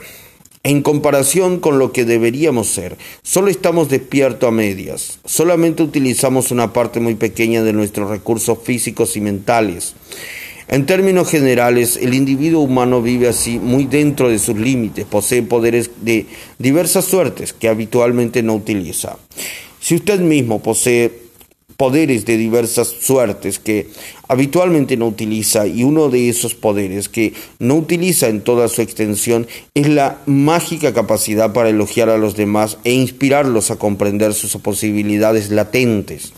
En 0.62 0.81
comparación 0.81 1.61
con 1.61 1.78
lo 1.78 1.93
que 1.93 2.07
deberíamos 2.07 2.69
ser, 2.69 2.97
solo 3.23 3.49
estamos 3.49 3.90
despiertos 3.90 4.49
a 4.49 4.50
medias, 4.50 5.21
solamente 5.26 5.83
utilizamos 5.83 6.50
una 6.50 6.73
parte 6.73 7.00
muy 7.00 7.16
pequeña 7.16 7.62
de 7.62 7.75
nuestros 7.75 8.09
recursos 8.09 8.57
físicos 8.64 9.19
y 9.19 9.21
mentales. 9.21 9.95
En 10.69 10.87
términos 10.87 11.28
generales, 11.28 11.99
el 12.00 12.14
individuo 12.14 12.62
humano 12.62 13.02
vive 13.02 13.28
así 13.28 13.59
muy 13.59 13.85
dentro 13.85 14.31
de 14.31 14.38
sus 14.38 14.57
límites, 14.57 15.04
posee 15.04 15.43
poderes 15.43 15.90
de 16.00 16.25
diversas 16.59 17.04
suertes 17.04 17.52
que 17.52 17.69
habitualmente 17.69 18.43
no 18.43 18.54
utiliza. 18.54 19.19
Si 19.81 19.97
usted 19.97 20.21
mismo 20.21 20.62
posee 20.62 21.24
poderes 21.76 22.25
de 22.25 22.37
diversas 22.37 22.88
suertes 22.88 23.59
que 23.59 23.88
habitualmente 24.28 24.97
no 24.97 25.07
utiliza 25.07 25.66
y 25.66 25.85
uno 25.85 26.09
de 26.09 26.28
esos 26.28 26.54
poderes 26.54 27.09
que 27.09 27.33
no 27.59 27.76
utiliza 27.76 28.28
en 28.28 28.40
toda 28.43 28.69
su 28.69 28.83
extensión 28.83 29.47
es 29.75 29.88
la 29.88 30.19
mágica 30.26 30.95
capacidad 30.95 31.52
para 31.52 31.69
elogiar 31.69 32.09
a 32.09 32.19
los 32.19 32.37
demás 32.37 32.78
e 32.85 32.93
inspirarlos 32.93 33.71
a 33.71 33.76
comprender 33.76 34.35
sus 34.35 34.57
posibilidades 34.57 35.50
latentes. 35.50 36.33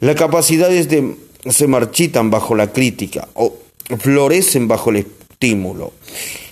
Las 0.00 0.16
capacidades 0.16 0.88
de, 0.88 1.16
se 1.46 1.66
marchitan 1.66 2.30
bajo 2.30 2.54
la 2.54 2.72
crítica 2.72 3.28
o 3.34 3.54
florecen 3.98 4.68
bajo 4.68 4.90
el 4.90 4.96
estímulo. 4.96 5.92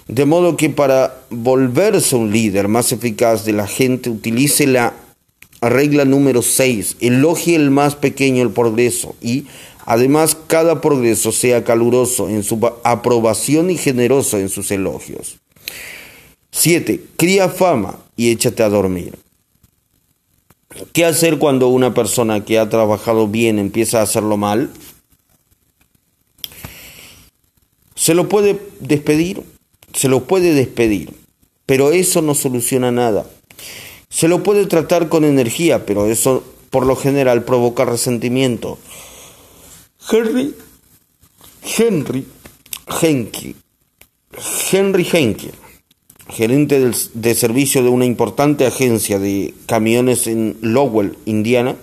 De 0.09 0.25
modo 0.25 0.57
que 0.57 0.71
para 0.71 1.23
volverse 1.31 2.15
un 2.15 2.33
líder 2.33 2.69
más 2.69 2.93
eficaz 2.93 3.45
de 3.45 3.53
la 3.53 3.67
gente 3.67 4.09
utilice 4.09 4.67
la 4.67 4.93
Regla 5.61 6.05
número 6.05 6.43
6. 6.43 6.97
Elogie 7.01 7.57
el 7.57 7.71
más 7.71 7.95
pequeño 7.95 8.43
el 8.43 8.51
progreso 8.51 9.15
y 9.21 9.47
además 9.85 10.37
cada 10.47 10.81
progreso 10.81 11.33
sea 11.33 11.65
caluroso 11.65 12.29
en 12.29 12.43
su 12.43 12.59
aprobación 12.85 13.71
y 13.71 13.77
generoso 13.77 14.39
en 14.39 14.49
sus 14.49 14.71
elogios. 14.71 15.39
7. 16.51 17.03
Cría 17.17 17.49
fama 17.49 17.99
y 18.17 18.31
échate 18.31 18.63
a 18.63 18.69
dormir. 18.69 19.15
¿Qué 20.93 21.05
hacer 21.05 21.39
cuando 21.39 21.69
una 21.69 21.95
persona 21.95 22.45
que 22.45 22.59
ha 22.59 22.69
trabajado 22.69 23.29
bien 23.29 23.59
empieza 23.59 24.01
a 24.01 24.03
hacerlo 24.03 24.37
mal? 24.37 24.71
Se 27.95 28.15
lo 28.15 28.29
puede 28.29 28.61
despedir, 28.81 29.43
se 29.95 30.09
lo 30.09 30.25
puede 30.25 30.53
despedir, 30.53 31.15
pero 31.65 31.93
eso 31.93 32.21
no 32.21 32.35
soluciona 32.35 32.93
nada. 32.93 33.27
Se 34.09 34.29
lo 34.29 34.43
puede 34.43 34.67
tratar 34.67 35.09
con 35.09 35.25
energía, 35.25 35.85
pero 35.87 36.07
eso 36.07 36.43
por 36.71 36.87
lo 36.87 36.97
general 36.97 37.45
provoca 37.45 37.85
resentimiento. 37.85 38.79
Henry, 40.11 40.55
Henry 41.79 42.27
Henke, 43.01 43.55
Henry 44.71 45.07
Henke, 45.13 45.51
gerente 46.29 46.91
de 47.15 47.35
servicio 47.35 47.83
de 47.83 47.89
una 47.89 48.05
importante 48.05 48.67
agencia 48.67 49.19
de 49.19 49.55
camiones 49.67 50.27
en 50.27 50.57
Lowell, 50.61 51.17
Indiana, 51.25 51.77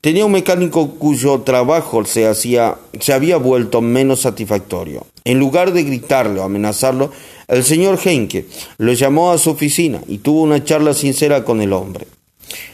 tenía 0.00 0.24
un 0.24 0.32
mecánico 0.32 0.90
cuyo 0.94 1.40
trabajo 1.40 2.04
se, 2.04 2.26
había 2.26 3.36
vuelto 3.36 3.80
menos 3.80 4.20
satisfactorio. 4.20 5.06
En 5.24 5.38
lugar 5.38 5.72
de 5.72 5.84
gritarle 5.84 6.40
o 6.40 6.44
amenazarlo, 6.44 7.10
el 7.48 7.64
señor 7.64 7.98
Henke 8.02 8.46
lo 8.78 8.92
llamó 8.92 9.32
a 9.32 9.38
su 9.38 9.50
oficina 9.50 10.00
y 10.08 10.18
tuvo 10.18 10.42
una 10.42 10.64
charla 10.64 10.94
sincera 10.94 11.44
con 11.44 11.60
el 11.60 11.72
hombre. 11.72 12.06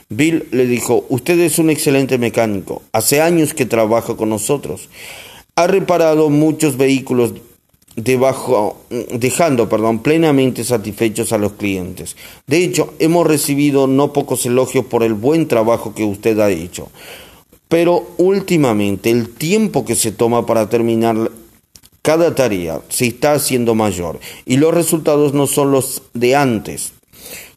Bill 0.08 0.46
le 0.52 0.66
dijo, 0.66 1.04
usted 1.08 1.38
es 1.40 1.58
un 1.58 1.68
excelente 1.68 2.16
mecánico, 2.18 2.82
hace 2.92 3.20
años 3.20 3.54
que 3.54 3.66
trabaja 3.66 4.16
con 4.16 4.28
nosotros. 4.28 4.88
Ha 5.56 5.66
reparado 5.66 6.30
muchos 6.30 6.76
vehículos 6.76 7.32
debajo, 7.96 8.76
dejando 8.90 9.68
perdón, 9.68 10.00
plenamente 10.00 10.62
satisfechos 10.62 11.32
a 11.32 11.38
los 11.38 11.52
clientes. 11.52 12.16
De 12.46 12.62
hecho, 12.62 12.94
hemos 12.98 13.26
recibido 13.26 13.86
no 13.86 14.12
pocos 14.12 14.46
elogios 14.46 14.84
por 14.84 15.02
el 15.02 15.14
buen 15.14 15.48
trabajo 15.48 15.94
que 15.94 16.04
usted 16.04 16.38
ha 16.38 16.50
hecho. 16.50 16.88
Pero 17.68 18.06
últimamente 18.18 19.10
el 19.10 19.30
tiempo 19.30 19.84
que 19.84 19.96
se 19.96 20.12
toma 20.12 20.46
para 20.46 20.68
terminar 20.68 21.32
cada 22.02 22.36
tarea 22.36 22.82
se 22.88 23.08
está 23.08 23.32
haciendo 23.32 23.74
mayor 23.74 24.20
y 24.44 24.58
los 24.58 24.72
resultados 24.72 25.34
no 25.34 25.48
son 25.48 25.72
los 25.72 26.02
de 26.14 26.36
antes. 26.36 26.92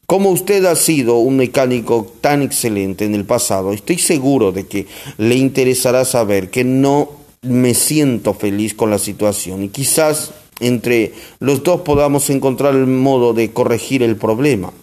Como 0.08 0.32
usted 0.32 0.66
ha 0.66 0.76
sido 0.76 1.18
un 1.18 1.38
mecánico 1.38 2.12
tan 2.20 2.42
excelente 2.42 3.06
en 3.06 3.14
el 3.14 3.26
pasado, 3.26 3.74
estoy 3.74 4.00
seguro 4.00 4.52
de 4.52 4.66
que 4.66 4.88
le 5.20 5.36
interesará 5.36 6.04
saber 6.04 6.50
que 6.50 6.64
no 6.64 7.19
me 7.42 7.74
siento 7.74 8.34
feliz 8.34 8.74
con 8.74 8.90
la 8.90 9.00
situación 9.00 9.64
y 9.64 9.70
quizás 9.70 10.34
entre 10.60 11.14
los 11.40 11.64
dos 11.64 11.82
podamos 11.82 12.30
encontrar 12.30 12.76
el 12.76 12.88
modo 12.88 13.34
de 13.34 13.52
corregir 13.52 14.04
el 14.04 14.16
problema. 14.18 14.74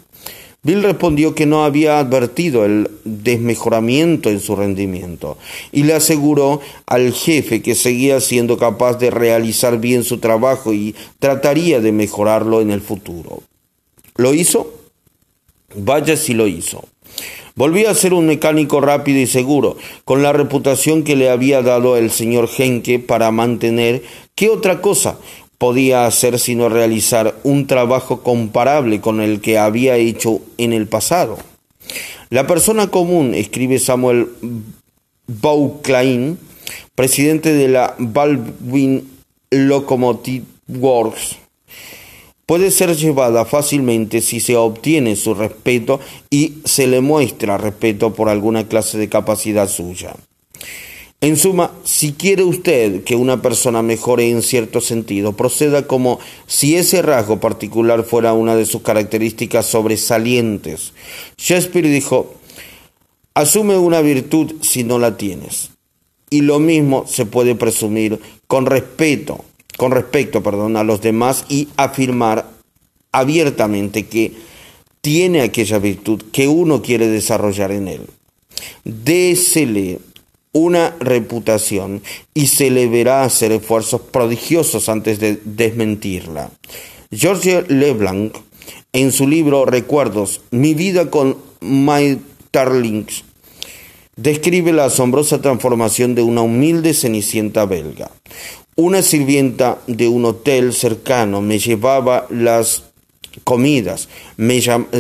Bill 0.63 0.83
respondió 0.83 1.33
que 1.35 1.47
no 1.47 1.65
había 1.65 2.01
advertido 2.01 2.65
el 2.65 2.91
desmejoramiento 3.05 4.31
en 4.31 4.41
su 4.41 4.57
rendimiento 4.57 5.39
y 5.71 5.85
le 5.85 5.95
aseguró 5.95 6.61
al 6.87 7.13
jefe 7.13 7.63
que 7.63 7.77
seguía 7.77 8.21
siendo 8.21 8.57
capaz 8.57 8.95
de 8.95 9.11
realizar 9.11 9.79
bien 9.79 10.03
su 10.03 10.19
trabajo 10.19 10.73
y 10.73 10.97
trataría 11.21 11.81
de 11.81 11.93
mejorarlo 11.93 12.63
en 12.63 12.73
el 12.73 12.81
futuro. 12.81 13.43
¿Lo 14.17 14.35
hizo? 14.35 14.73
Vaya 15.77 16.17
si 16.17 16.35
lo 16.35 16.49
hizo. 16.49 16.85
Volvía 17.57 17.91
a 17.91 17.95
ser 17.95 18.15
un 18.15 18.27
mecánico 18.27 18.81
rápido 18.81 19.19
y 19.19 19.27
seguro, 19.27 19.77
con 20.05 20.23
la 20.23 20.33
reputación 20.33 21.03
que 21.03 21.17
le 21.17 21.31
había 21.31 21.63
dado 21.63 21.97
el 21.97 22.11
señor 22.11 22.49
Henke 22.57 22.99
para 22.99 23.31
mantener. 23.33 24.03
¿Qué 24.35 24.49
otra 24.49 24.81
cosa? 24.81 25.19
podía 25.59 26.07
hacer 26.07 26.39
sino 26.39 26.69
realizar 26.69 27.35
un 27.43 27.67
trabajo 27.67 28.23
comparable 28.23 29.01
con 29.01 29.21
el 29.21 29.41
que 29.41 29.59
había 29.59 29.97
hecho 29.97 30.41
en 30.59 30.73
el 30.73 30.87
pasado. 30.87 31.39
La 32.31 32.47
persona 32.47 32.89
común, 32.89 33.35
escribe 33.35 33.79
Samuel 33.79 34.29
Bauclain, 35.27 36.39
presidente 36.95 37.53
de 37.53 37.69
la 37.69 37.95
Baldwin 37.99 39.09
Locomotive 39.51 40.45
Works, 40.69 41.39
puede 42.47 42.71
ser 42.71 42.97
llevada 42.97 43.45
fácilmente 43.45 44.21
si 44.21 44.41
se 44.41 44.57
obtiene 44.57 45.17
su 45.17 45.35
respeto 45.35 46.01
y 46.31 46.55
se 46.65 46.87
le 46.87 47.01
muestra 47.01 47.59
respeto 47.59 48.15
por 48.15 48.29
alguna 48.29 48.69
clase 48.69 48.97
de 48.99 49.09
capacidad 49.09 49.69
suya. 49.69 50.15
En 51.23 51.37
suma, 51.37 51.73
si 51.83 52.13
quiere 52.13 52.45
usted 52.45 53.03
que 53.03 53.17
una 53.17 53.41
persona 53.41 53.83
mejore 53.83 54.31
en 54.31 54.43
cierto 54.43 54.83
sentido, 54.83 55.33
proceda 55.33 55.87
como 55.87 56.21
si 56.47 56.77
ese 56.77 57.01
rasgo 57.01 57.41
particular 57.41 58.05
fuera 58.05 58.35
una 58.35 58.55
de 58.55 58.67
sus 58.67 58.83
características 58.83 59.67
sobresalientes. 59.67 60.93
Shakespeare 61.39 61.89
dijo, 61.89 62.35
asume 63.35 63.79
una 63.79 64.03
virtud 64.03 64.57
si 64.61 64.85
no 64.85 64.99
la 64.99 65.17
tienes. 65.17 65.71
Y 66.29 66.43
lo 66.43 66.59
mismo 66.59 67.07
se 67.07 67.25
puede 67.25 67.55
presumir 67.55 68.21
con 68.47 68.67
respeto, 68.67 69.43
con 69.77 69.93
respecto, 69.93 70.43
perdón, 70.43 70.77
a 70.77 70.85
los 70.85 71.01
demás 71.01 71.45
y 71.49 71.69
afirmar 71.77 72.51
abiertamente 73.13 74.07
que 74.07 74.33
tiene 75.01 75.43
aquella 75.43 75.79
virtud 75.79 76.23
que 76.33 76.49
uno 76.49 76.83
quiere 76.83 77.07
desarrollar 77.09 77.73
en 77.73 77.89
él. 77.89 78.07
Désele 78.85 79.99
una 80.53 80.97
reputación 81.01 82.03
y 82.33 82.47
se 82.47 82.71
le 82.71 82.89
verá 82.89 83.25
hacer 83.25 83.53
esfuerzos 83.53 84.01
prodigiosos 84.01 84.89
antes 84.89 85.21
de 85.21 85.39
desmentirla. 85.45 86.51
George 87.13 87.65
Leblanc, 87.69 88.35
en 88.93 89.13
su 89.13 89.29
libro 89.29 89.67
Recuerdos, 89.67 90.41
Mi 90.51 90.75
vida 90.75 91.11
con 91.11 91.37
My 91.61 92.19
Darlings, 92.53 93.25
describe 94.17 94.73
la 94.73 94.87
asombrosa 94.87 95.43
transformación 95.43 96.15
de 96.15 96.23
una 96.23 96.41
humilde 96.41 96.95
cenicienta 96.95 97.67
belga. 97.67 98.11
Una 98.79 99.01
sirvienta 99.01 99.79
de 99.87 100.07
un 100.07 100.27
hotel 100.27 100.75
cercano 100.75 101.41
me 101.41 101.59
llevaba 101.59 102.27
las 102.29 102.83
comidas, 103.43 104.11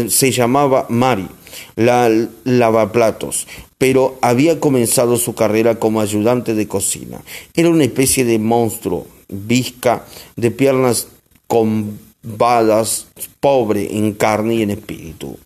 se 0.08 0.30
llamaba 0.32 0.86
Mari 0.88 1.28
la 1.74 2.10
lavaplatos, 2.44 3.46
pero 3.76 4.16
había 4.22 4.60
comenzado 4.60 5.18
su 5.18 5.34
carrera 5.34 5.78
como 5.78 6.00
ayudante 6.00 6.54
de 6.54 6.66
cocina. 6.66 7.20
Era 7.52 7.68
una 7.68 7.84
especie 7.84 8.24
de 8.24 8.38
monstruo, 8.38 9.06
visca, 9.28 10.06
de 10.36 10.50
piernas 10.50 11.08
combadas, 11.46 13.08
pobre 13.40 13.94
en 13.94 14.14
carne 14.14 14.54
y 14.54 14.62
en 14.62 14.70
espíritu. 14.70 15.38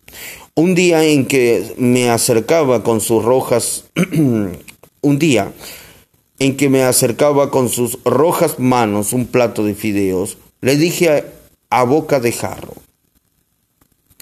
Un 0.55 0.73
día 0.73 1.03
en 1.03 1.25
que 1.25 1.73
me 1.77 2.09
acercaba 2.09 2.81
con 2.81 3.01
sus 3.01 3.25
rojas, 3.25 3.85
un 5.01 5.19
día 5.19 5.51
en 6.41 6.57
que 6.57 6.69
me 6.69 6.81
acercaba 6.81 7.51
con 7.51 7.69
sus 7.69 7.99
rojas 8.03 8.57
manos 8.57 9.13
un 9.13 9.27
plato 9.27 9.63
de 9.63 9.75
fideos, 9.75 10.39
le 10.59 10.75
dije 10.75 11.23
a, 11.69 11.83
boca 11.83 12.19
de 12.19 12.31
jarro, 12.31 12.73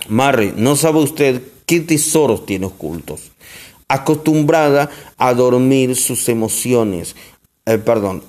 Marre, 0.10 0.52
¿no 0.54 0.76
sabe 0.76 1.00
usted 1.00 1.42
qué 1.66 1.80
tesoros 1.80 2.46
tiene 2.46 2.66
ocultos? 2.66 3.32
acostumbrada 3.88 4.90
a 5.18 5.34
dormir 5.34 5.96
sus 5.96 6.28
emociones, 6.28 7.16
eh, 7.66 7.78
perdón, 7.78 8.22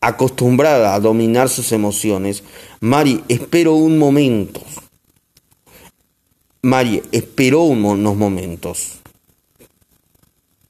acostumbrada 0.00 0.94
a 0.94 1.00
dominar 1.00 1.48
sus 1.48 1.72
emociones, 1.72 2.44
Mari 2.80 3.24
espero 3.28 3.74
un 3.74 3.98
momento. 3.98 4.62
Mari 6.62 7.02
esperó 7.10 7.62
unos 7.62 8.16
momentos. 8.16 9.00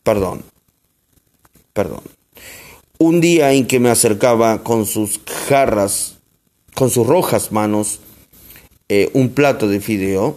Perdón, 0.03 0.43
perdón. 1.75 2.01
Un 3.05 3.21
día 3.21 3.53
en 3.53 3.67
que 3.67 3.81
me 3.81 3.91
acercaba 3.91 4.63
con 4.63 4.87
sus 4.87 5.19
jarras, 5.49 6.19
con 6.73 6.89
sus 6.89 7.05
rojas 7.05 7.51
manos, 7.51 7.99
eh, 8.89 9.11
un 9.13 9.31
plato 9.31 9.67
de 9.67 9.81
fideo, 9.81 10.37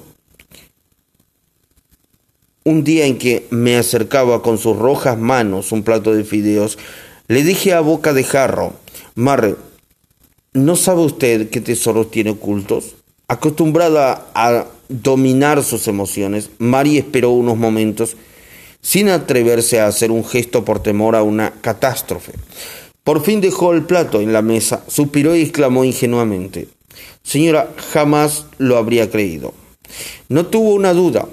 un 2.64 2.84
día 2.84 3.06
en 3.06 3.20
que 3.20 3.46
me 3.52 3.78
acercaba 3.78 4.42
con 4.42 4.58
sus 4.58 4.76
rojas 4.76 5.16
manos 5.16 5.72
un 5.72 5.84
plato 5.84 6.16
de 6.16 6.24
fideos, 6.24 6.80
le 7.28 7.44
dije 7.44 7.72
a 7.72 7.82
boca 7.82 8.14
de 8.14 8.24
jarro, 8.24 8.74
Marre, 9.14 9.58
¿no 10.54 10.76
sabe 10.76 11.02
usted 11.02 11.52
qué 11.52 11.62
tesoros 11.62 12.10
tiene 12.10 12.32
ocultos? 12.32 12.96
Acostumbrada 13.28 14.32
a 14.34 14.66
dominar 14.90 15.64
sus 15.64 15.88
emociones, 15.88 16.50
Mari 16.58 16.98
esperó 16.98 17.30
unos 17.30 17.58
momentos 17.58 18.18
sin 18.86 19.10
atreverse 19.10 19.80
a 19.80 19.88
hacer 19.88 20.12
un 20.12 20.24
gesto 20.24 20.64
por 20.64 20.84
temor 20.84 21.16
a 21.16 21.24
una 21.24 21.52
catástrofe. 21.60 22.34
Por 23.04 23.24
fin 23.24 23.42
dejó 23.42 23.74
el 23.74 23.84
plato 23.84 24.22
en 24.22 24.32
la 24.32 24.44
mesa, 24.44 24.84
suspiró 24.88 25.36
y 25.36 25.42
exclamó 25.42 25.84
ingenuamente, 25.84 26.68
Señora, 27.24 27.74
jamás 27.92 28.46
lo 28.60 28.78
habría 28.78 29.10
creído. 29.10 29.56
No 30.30 30.46
tuvo 30.46 30.76
una 30.76 30.94
duda, 30.94 31.28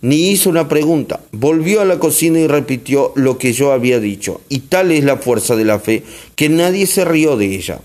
ni 0.00 0.30
hizo 0.30 0.48
una 0.48 0.66
pregunta. 0.66 1.20
Volvió 1.30 1.82
a 1.82 1.84
la 1.84 1.98
cocina 1.98 2.38
y 2.40 2.46
repitió 2.46 3.12
lo 3.16 3.36
que 3.36 3.52
yo 3.52 3.72
había 3.72 4.00
dicho. 4.00 4.40
Y 4.48 4.60
tal 4.60 4.90
es 4.90 5.04
la 5.04 5.18
fuerza 5.18 5.56
de 5.56 5.66
la 5.66 5.80
fe 5.80 6.04
que 6.36 6.48
nadie 6.48 6.86
se 6.86 7.04
rió 7.04 7.36
de 7.36 7.54
ella. 7.54 7.80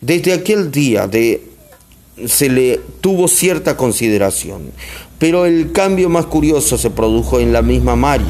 Desde 0.00 0.32
aquel 0.32 0.70
día 0.70 1.06
de, 1.06 1.42
se 2.26 2.48
le 2.48 2.80
tuvo 3.02 3.28
cierta 3.28 3.76
consideración, 3.76 4.72
pero 5.18 5.46
el 5.46 5.72
cambio 5.72 6.08
más 6.08 6.26
curioso 6.26 6.78
se 6.78 6.90
produjo 6.90 7.40
en 7.40 7.52
la 7.52 7.62
misma 7.62 7.96
Mario, 7.96 8.26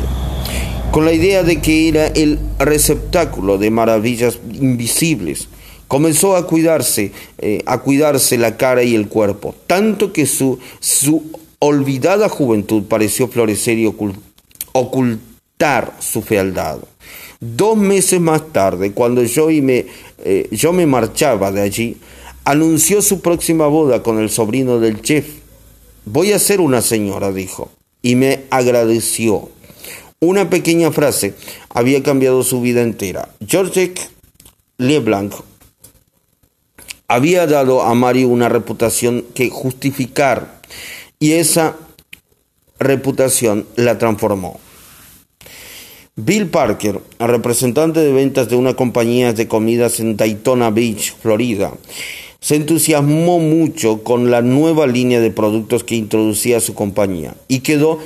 con 0.90 1.04
la 1.04 1.12
idea 1.12 1.42
de 1.42 1.60
que 1.60 1.88
era 1.88 2.06
el 2.06 2.38
receptáculo 2.58 3.58
de 3.58 3.70
maravillas 3.70 4.38
invisibles. 4.52 5.48
Comenzó 5.86 6.36
a 6.36 6.46
cuidarse, 6.46 7.12
eh, 7.38 7.62
a 7.66 7.78
cuidarse 7.78 8.36
la 8.36 8.56
cara 8.56 8.82
y 8.82 8.94
el 8.94 9.08
cuerpo, 9.08 9.54
tanto 9.66 10.12
que 10.12 10.26
su, 10.26 10.58
su 10.80 11.22
olvidada 11.58 12.28
juventud 12.28 12.84
pareció 12.84 13.28
florecer 13.28 13.78
y 13.78 13.92
ocultar 14.72 15.94
su 15.98 16.22
fealdad. 16.22 16.78
Dos 17.40 17.76
meses 17.76 18.20
más 18.20 18.52
tarde, 18.52 18.92
cuando 18.92 19.22
yo, 19.22 19.50
y 19.50 19.62
me, 19.62 19.86
eh, 20.24 20.48
yo 20.50 20.72
me 20.72 20.86
marchaba 20.86 21.52
de 21.52 21.62
allí, 21.62 21.96
anunció 22.44 23.00
su 23.00 23.20
próxima 23.20 23.66
boda 23.66 24.02
con 24.02 24.18
el 24.18 24.30
sobrino 24.30 24.80
del 24.80 25.00
chef. 25.02 25.26
Voy 26.10 26.32
a 26.32 26.38
ser 26.38 26.62
una 26.62 26.80
señora, 26.80 27.32
dijo, 27.32 27.70
y 28.00 28.16
me 28.16 28.44
agradeció. 28.48 29.50
Una 30.20 30.48
pequeña 30.48 30.90
frase 30.90 31.34
había 31.68 32.02
cambiado 32.02 32.42
su 32.44 32.62
vida 32.62 32.80
entera. 32.80 33.28
George 33.46 33.92
Leblanc 34.78 35.34
había 37.08 37.46
dado 37.46 37.82
a 37.82 37.92
Mary 37.92 38.24
una 38.24 38.48
reputación 38.48 39.22
que 39.34 39.50
justificar 39.50 40.62
y 41.18 41.32
esa 41.32 41.76
reputación 42.78 43.66
la 43.76 43.98
transformó. 43.98 44.60
Bill 46.16 46.48
Parker, 46.48 47.02
representante 47.18 48.00
de 48.00 48.14
ventas 48.14 48.48
de 48.48 48.56
una 48.56 48.72
compañía 48.72 49.34
de 49.34 49.46
comidas 49.46 50.00
en 50.00 50.16
Daytona 50.16 50.70
Beach, 50.70 51.14
Florida, 51.20 51.74
se 52.40 52.56
entusiasmó 52.56 53.38
mucho 53.38 54.02
con 54.02 54.30
la 54.30 54.42
nueva 54.42 54.86
línea 54.86 55.20
de 55.20 55.30
productos 55.30 55.84
que 55.84 55.96
introducía 55.96 56.60
su 56.60 56.74
compañía 56.74 57.34
y 57.48 57.60
quedó 57.60 57.98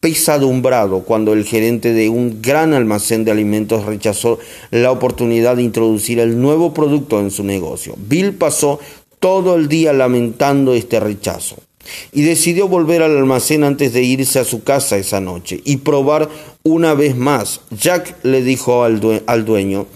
apesadumbrado 0.00 1.00
cuando 1.00 1.32
el 1.32 1.44
gerente 1.44 1.92
de 1.92 2.08
un 2.08 2.40
gran 2.40 2.72
almacén 2.72 3.24
de 3.24 3.32
alimentos 3.32 3.84
rechazó 3.84 4.38
la 4.70 4.92
oportunidad 4.92 5.56
de 5.56 5.64
introducir 5.64 6.20
el 6.20 6.40
nuevo 6.40 6.72
producto 6.72 7.20
en 7.20 7.30
su 7.30 7.42
negocio. 7.42 7.94
Bill 7.98 8.34
pasó 8.34 8.78
todo 9.18 9.56
el 9.56 9.68
día 9.68 9.92
lamentando 9.92 10.74
este 10.74 11.00
rechazo 11.00 11.56
y 12.12 12.22
decidió 12.22 12.68
volver 12.68 13.02
al 13.02 13.16
almacén 13.16 13.64
antes 13.64 13.92
de 13.92 14.02
irse 14.02 14.38
a 14.38 14.44
su 14.44 14.62
casa 14.62 14.96
esa 14.96 15.20
noche 15.20 15.60
y 15.64 15.78
probar 15.78 16.28
una 16.62 16.94
vez 16.94 17.16
más. 17.16 17.60
Jack 17.70 18.24
le 18.24 18.42
dijo 18.42 18.82
al, 18.82 19.00
dueño, 19.00 19.86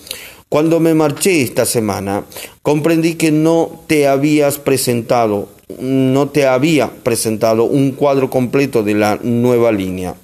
cuando 0.50 0.80
me 0.80 0.94
marché 0.94 1.42
esta 1.42 1.64
semana, 1.64 2.24
comprendí 2.62 3.14
que 3.14 3.30
no 3.30 3.84
te 3.86 4.08
habías 4.08 4.58
presentado, 4.58 5.48
no 5.78 6.28
te 6.28 6.44
había 6.44 6.90
presentado 6.90 7.62
un 7.62 7.92
cuadro 7.92 8.30
completo 8.30 8.82
de 8.82 8.94
la 8.94 9.20
nueva 9.22 9.70
línea. 9.70 10.16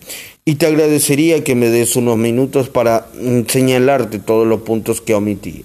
Y 0.44 0.56
te 0.56 0.66
agradecería 0.66 1.44
que 1.44 1.54
me 1.54 1.70
des 1.70 1.94
unos 1.94 2.18
minutos 2.18 2.68
para 2.68 3.06
señalarte 3.46 4.18
todos 4.18 4.48
los 4.48 4.62
puntos 4.62 5.00
que 5.00 5.14
omití. 5.14 5.64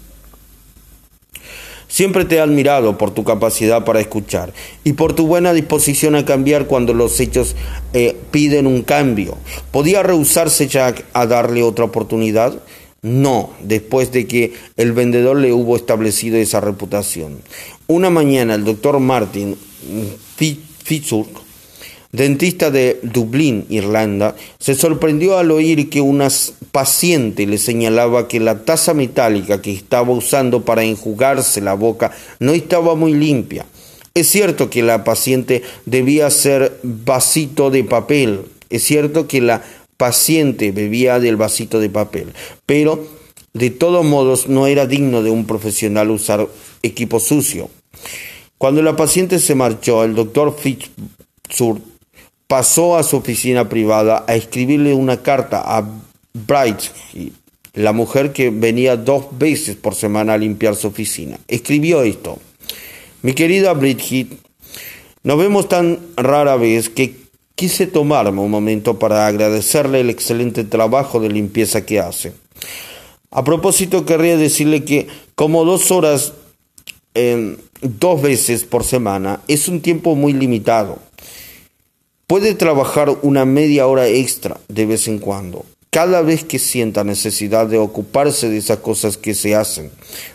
Siempre 1.88 2.24
te 2.24 2.36
he 2.36 2.40
admirado 2.40 3.00
por 3.00 3.12
tu 3.12 3.24
capacidad 3.24 3.84
para 3.84 4.00
escuchar 4.00 4.54
y 4.84 4.94
por 4.94 5.14
tu 5.14 5.26
buena 5.26 5.54
disposición 5.54 6.16
a 6.16 6.24
cambiar 6.24 6.68
cuando 6.68 6.94
los 6.94 7.20
hechos 7.20 7.56
eh, 7.94 8.16
piden 8.30 8.68
un 8.68 8.84
cambio. 8.84 9.38
¿Podía 9.72 10.04
rehusarse 10.04 10.68
Jack 10.68 11.04
a 11.14 11.26
darle 11.26 11.64
otra 11.64 11.86
oportunidad? 11.86 12.62
No, 13.04 13.50
después 13.62 14.12
de 14.12 14.28
que 14.28 14.54
el 14.78 14.92
vendedor 14.92 15.38
le 15.38 15.54
hubo 15.54 15.76
establecido 15.76 16.38
esa 16.38 16.62
reputación. 16.62 17.42
Una 17.88 18.12
mañana 18.12 18.54
el 18.54 18.64
doctor 18.64 19.00
Martin 19.00 19.58
Fitzurk 20.84 21.42
dentista 22.12 22.70
de 22.70 23.00
Dublín, 23.02 23.66
Irlanda, 23.70 24.36
se 24.60 24.76
sorprendió 24.76 25.38
al 25.38 25.52
oír 25.52 25.90
que 25.90 26.02
una 26.02 26.28
paciente 26.72 27.48
le 27.48 27.58
señalaba 27.58 28.28
que 28.28 28.40
la 28.40 28.66
taza 28.66 28.94
metálica 28.94 29.62
que 29.62 29.74
estaba 29.74 30.12
usando 30.12 30.64
para 30.64 30.84
enjugarse 30.84 31.62
la 31.62 31.74
boca 31.74 32.12
no 32.40 32.54
estaba 32.54 32.96
muy 32.96 33.14
limpia. 33.14 33.66
Es 34.14 34.28
cierto 34.28 34.70
que 34.70 34.84
la 34.84 35.04
paciente 35.04 35.64
debía 35.86 36.30
ser 36.30 36.78
vasito 36.84 37.72
de 37.72 37.84
papel, 37.84 38.42
es 38.70 38.84
cierto 38.84 39.28
que 39.28 39.42
la 39.42 39.64
paciente 40.02 40.72
bebía 40.72 41.20
del 41.20 41.36
vasito 41.36 41.80
de 41.80 41.88
papel, 41.88 42.34
pero 42.66 43.06
de 43.54 43.70
todos 43.70 44.04
modos 44.04 44.48
no 44.48 44.66
era 44.66 44.88
digno 44.88 45.22
de 45.22 45.30
un 45.30 45.46
profesional 45.46 46.10
usar 46.10 46.48
equipo 46.82 47.20
sucio. 47.20 47.70
Cuando 48.58 48.82
la 48.82 48.96
paciente 48.96 49.38
se 49.38 49.54
marchó, 49.54 50.04
el 50.04 50.16
doctor 50.16 50.58
Fitzgerald 50.58 51.84
pasó 52.48 52.98
a 52.98 53.04
su 53.04 53.18
oficina 53.18 53.70
privada 53.70 54.26
a 54.28 54.34
escribirle 54.34 54.96
una 54.96 55.22
carta 55.22 55.62
a 55.64 55.88
Bright, 56.34 56.80
la 57.76 57.94
mujer 57.94 58.34
que 58.34 58.50
venía 58.50 58.98
dos 58.98 59.38
veces 59.38 59.76
por 59.76 59.94
semana 59.94 60.34
a 60.34 60.40
limpiar 60.40 60.76
su 60.76 60.88
oficina. 60.88 61.38
Escribió 61.48 62.02
esto. 62.02 62.40
Mi 63.22 63.34
querida 63.34 63.74
Bridget, 63.74 64.30
nos 65.22 65.38
vemos 65.38 65.70
tan 65.70 66.00
rara 66.18 66.56
vez 66.56 66.90
que 66.90 67.21
quise 67.62 67.86
tomarme 67.86 68.42
un 68.42 68.50
momento 68.50 68.98
para 68.98 69.28
agradecerle 69.28 70.00
el 70.00 70.10
excelente 70.10 70.64
trabajo 70.64 71.20
de 71.20 71.30
limpieza 71.30 71.86
que 71.86 72.00
hace. 72.00 72.34
A 73.30 73.44
propósito, 73.44 74.04
querría 74.04 74.36
decirle 74.36 74.84
que 74.84 75.06
como 75.36 75.64
dos 75.64 75.92
horas 75.92 76.34
eh, 77.14 77.58
dos 77.82 78.20
veces 78.20 78.64
por 78.64 78.84
semana 78.84 79.42
es 79.48 79.68
un 79.68 79.82
tiempo 79.82 80.16
muy 80.16 80.34
limitado. 80.34 80.98
Puede 82.26 82.56
trabajar 82.56 83.16
una 83.22 83.46
media 83.46 83.86
hora 83.86 84.08
extra 84.08 84.60
de 84.68 84.88
vez 84.88 85.08
en 85.08 85.20
cuando, 85.20 85.64
cada 85.92 86.22
vez 86.22 86.46
que 86.46 86.58
sienta 86.58 87.04
necesidad 87.04 87.68
de 87.68 87.78
ocuparse 87.78 88.50
de 88.50 88.58
esas 88.58 88.80
cosas 88.80 89.18
que 89.18 89.36
se 89.36 89.56
hacen, 89.56 89.92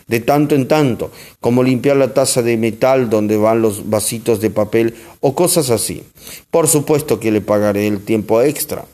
de 0.07 0.19
tanto 0.19 0.53
en 0.53 0.67
tanto, 0.67 1.11
como 1.41 1.63
limpiar 1.63 1.97
la 1.97 2.13
taza 2.13 2.43
de 2.43 2.57
metal 2.57 3.09
donde 3.09 3.37
van 3.37 3.61
los 3.61 3.89
vasitos 3.89 4.39
de 4.39 4.51
papel 4.51 4.93
o 5.19 5.33
cosas 5.33 5.71
así. 5.71 6.03
Por 6.51 6.67
supuesto 6.67 7.19
que 7.19 7.31
le 7.31 7.41
pagaré 7.41 7.87
el 7.87 8.01
tiempo 8.01 8.41
extra. 8.41 8.85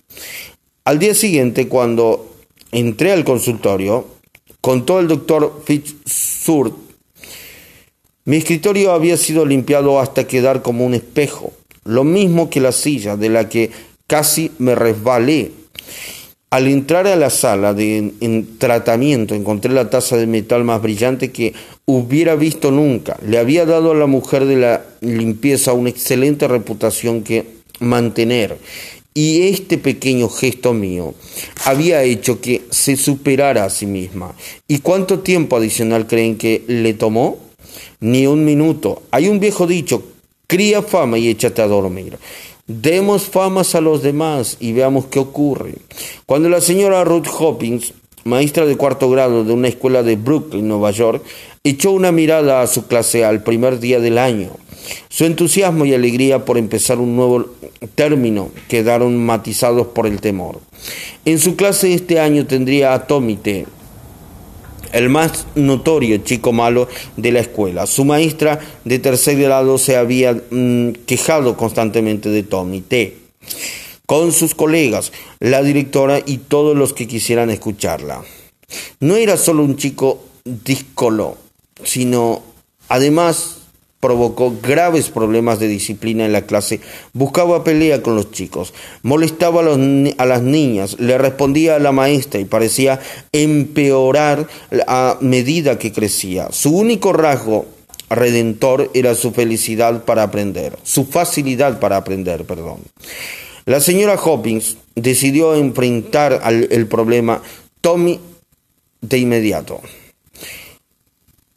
Al 0.86 1.00
día 1.00 1.14
siguiente, 1.14 1.68
cuando 1.68 2.34
entré 2.72 3.12
al 3.12 3.26
consultorio, 3.26 4.08
contó 4.62 5.02
el 5.02 5.10
doctor 5.10 5.62
Fitzsurt, 5.66 6.76
mi 8.26 8.38
escritorio 8.38 8.94
había 8.94 9.18
sido 9.18 9.46
limpiado 9.46 10.00
hasta 10.00 10.26
quedar 10.26 10.62
como 10.62 10.86
un 10.86 10.94
espejo 10.94 11.52
lo 11.84 12.06
mismo 12.06 12.50
que 12.50 12.62
la 12.62 12.72
silla 12.72 13.18
de 13.18 13.28
la 13.28 13.50
que 13.50 13.72
casi 14.08 14.52
me 14.60 14.76
resbalé. 14.76 15.52
Al 16.54 16.68
entrar 16.68 17.08
a 17.08 17.16
la 17.16 17.32
sala 17.32 17.74
de 17.74 18.14
tratamiento 18.60 19.34
encontré 19.34 19.74
la 19.74 19.90
taza 19.90 20.18
de 20.18 20.28
metal 20.28 20.64
más 20.64 20.84
brillante 20.84 21.32
que 21.32 21.52
hubiera 21.86 22.36
visto 22.36 22.70
nunca. 22.70 23.18
Le 23.26 23.40
había 23.40 23.66
dado 23.66 23.90
a 23.90 23.96
la 23.96 24.06
mujer 24.06 24.46
de 24.46 24.58
la 24.58 24.86
limpieza 25.02 25.74
una 25.74 25.90
excelente 25.90 26.48
reputación 26.48 27.24
que 27.24 27.44
mantener. 27.80 28.60
Y 29.16 29.48
este 29.48 29.80
pequeño 29.80 30.30
gesto 30.30 30.74
mío 30.74 31.16
había 31.66 32.04
hecho 32.04 32.40
que 32.40 32.62
se 32.70 32.98
superara 32.98 33.66
a 33.66 33.72
sí 33.72 33.88
misma. 33.88 34.36
¿Y 34.68 34.78
cuánto 34.78 35.22
tiempo 35.22 35.58
adicional 35.58 36.06
creen 36.06 36.38
que 36.38 36.62
le 36.68 36.94
tomó? 36.94 37.40
Ni 38.00 38.28
un 38.28 38.46
minuto. 38.46 39.02
Hay 39.10 39.28
un 39.28 39.40
viejo 39.40 39.66
dicho 39.66 40.04
Cría 40.46 40.84
fama 40.84 41.18
y 41.18 41.30
échate 41.30 41.64
a 41.64 41.68
dormir. 41.68 42.20
Demos 42.82 43.26
famas 43.26 43.76
a 43.76 43.82
los 43.82 44.02
demás 44.02 44.58
y 44.60 44.74
veamos 44.74 45.06
qué 45.06 45.20
ocurre. 45.20 45.76
Cuando 46.26 46.50
la 46.50 46.60
señora 46.60 47.04
Ruth 47.04 47.28
Hopkins, 47.38 47.94
maestra 48.24 48.66
de 48.66 48.78
cuarto 48.78 49.12
grado 49.12 49.44
de 49.44 49.54
una 49.54 49.68
escuela 49.68 50.02
de 50.02 50.16
Brooklyn, 50.16 50.68
Nueva 50.68 50.90
York, 50.90 51.24
echó 51.64 51.92
una 51.92 52.12
mirada 52.12 52.64
a 52.64 52.68
su 52.68 52.88
clase 52.88 53.26
al 53.26 53.44
primer 53.44 53.80
día 53.80 54.00
del 54.00 54.18
año, 54.18 54.50
su 55.08 55.26
entusiasmo 55.26 55.86
y 55.86 55.94
alegría 55.94 56.46
por 56.46 56.58
empezar 56.58 56.98
un 56.98 57.16
nuevo 57.16 57.46
término 57.94 58.50
quedaron 58.68 59.24
matizados 59.24 59.88
por 59.88 60.08
el 60.08 60.20
temor. 60.20 60.60
En 61.26 61.38
su 61.38 61.56
clase 61.56 61.94
este 61.94 62.20
año 62.20 62.48
tendría 62.48 62.96
a 62.96 63.06
Tommy 63.06 63.36
T 63.36 63.68
el 64.94 65.10
más 65.10 65.48
notorio 65.56 66.18
chico 66.20 66.54
malo 66.54 66.88
de 67.18 67.32
la 67.34 67.42
escuela. 67.42 67.86
Su 67.86 68.06
maestra 68.06 68.60
de 68.86 69.00
tercer 69.00 69.38
grado 69.38 69.78
se 69.78 69.98
había 69.98 70.34
mm, 70.34 70.92
quejado 71.06 71.58
constantemente 71.58 72.30
de 72.30 72.44
Tommy 72.44 72.82
T. 72.82 73.18
Con 74.06 74.32
sus 74.32 74.56
colegas, 74.56 75.12
la 75.40 75.62
directora 75.64 76.22
y 76.26 76.38
todos 76.38 76.78
los 76.78 76.94
que 76.94 77.08
quisieran 77.08 77.50
escucharla. 77.50 78.24
No 79.00 79.16
era 79.16 79.38
solo 79.38 79.64
un 79.64 79.76
chico 79.76 80.24
díscolo, 80.46 81.38
sino 81.84 82.44
además 82.90 83.53
provocó 84.04 84.54
graves 84.62 85.10
problemas 85.10 85.60
de 85.60 85.70
disciplina 85.70 86.26
en 86.26 86.34
la 86.34 86.42
clase, 86.42 86.82
buscaba 87.14 87.64
pelea 87.64 88.04
con 88.04 88.18
los 88.18 88.32
chicos, 88.32 88.74
molestaba 89.02 89.62
a, 89.62 90.26
las 90.26 90.42
niñas, 90.42 91.00
le 91.00 91.18
respondía 91.18 91.78
a 91.78 91.80
la 91.80 91.94
maestra 91.94 92.42
y 92.42 92.46
parecía 92.46 93.00
empeorar 93.32 94.46
a 94.88 95.18
medida 95.22 95.80
que 95.80 95.94
crecía. 95.94 96.50
Su 96.52 96.76
único 96.76 97.14
rasgo 97.14 97.66
redentor 98.10 98.92
era 98.94 99.16
su 99.16 99.32
felicidad 99.32 100.04
para 100.04 100.24
aprender, 100.24 100.78
su 100.84 101.06
facilidad 101.06 101.80
para 101.80 101.96
aprender, 101.96 102.44
perdón. 102.44 102.80
La 103.66 103.80
señora 103.80 104.20
Hopkins 104.22 104.76
decidió 104.96 105.56
enfrentar 105.56 106.42
el 106.70 106.88
problema 106.88 107.42
Tommy 107.80 108.20
de 109.00 109.18
inmediato 109.18 109.80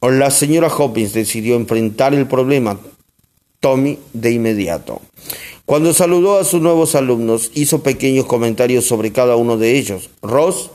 la 0.02 0.30
señora 0.30 0.68
Hopkins 0.68 1.12
decidió 1.12 1.56
enfrentar 1.56 2.14
el 2.14 2.26
problema 2.26 2.78
Tommy 3.60 3.98
de 4.12 4.32
inmediato. 4.32 5.00
Cuando 5.64 5.92
saludó 5.92 6.38
a 6.38 6.44
sus 6.44 6.60
nuevos 6.60 6.94
alumnos, 6.94 7.50
hizo 7.54 7.82
pequeños 7.82 8.26
comentarios 8.26 8.84
sobre 8.84 9.12
cada 9.12 9.36
uno 9.36 9.56
de 9.56 9.76
ellos. 9.76 10.10
Ross, 10.22 10.70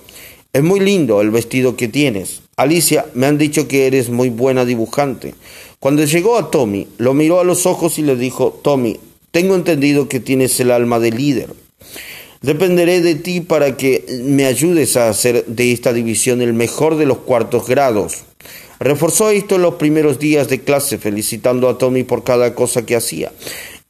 es 0.53 0.63
muy 0.63 0.81
lindo 0.81 1.21
el 1.21 1.31
vestido 1.31 1.77
que 1.77 1.88
tienes. 1.88 2.41
Alicia, 2.57 3.05
me 3.13 3.25
han 3.25 3.38
dicho 3.38 3.69
que 3.69 3.88
eres 3.88 4.10
muy 4.10 4.29
buena 4.29 4.65
dibujante. 4.65 5.34
Cuando 5.79 6.03
llegó 6.03 6.38
a 6.38 6.51
Tommy, 6.51 6.88
lo 6.97 7.13
miró 7.13 7.39
a 7.39 7.45
los 7.45 7.65
ojos 7.65 7.97
y 7.97 8.01
le 8.01 8.17
dijo, 8.17 8.60
Tommy, 8.62 8.99
tengo 9.31 9.55
entendido 9.55 10.10
que 10.10 10.19
tienes 10.19 10.60
el 10.60 10.71
alma 10.71 10.99
de 10.99 11.12
líder. 11.12 11.53
Dependeré 12.41 13.01
de 13.01 13.15
ti 13.15 13.39
para 13.39 13.77
que 13.77 14.03
me 14.23 14.45
ayudes 14.45 14.97
a 14.97 15.07
hacer 15.07 15.45
de 15.45 15.71
esta 15.71 15.93
división 15.93 16.41
el 16.41 16.53
mejor 16.53 16.97
de 16.97 17.05
los 17.05 17.19
cuartos 17.19 17.67
grados. 17.67 18.25
Reforzó 18.81 19.29
esto 19.29 19.57
en 19.57 19.61
los 19.61 19.75
primeros 19.75 20.17
días 20.17 20.49
de 20.49 20.61
clase, 20.61 20.97
felicitando 20.97 21.69
a 21.69 21.77
Tommy 21.77 22.03
por 22.03 22.23
cada 22.23 22.55
cosa 22.55 22.83
que 22.83 22.95
hacía 22.95 23.31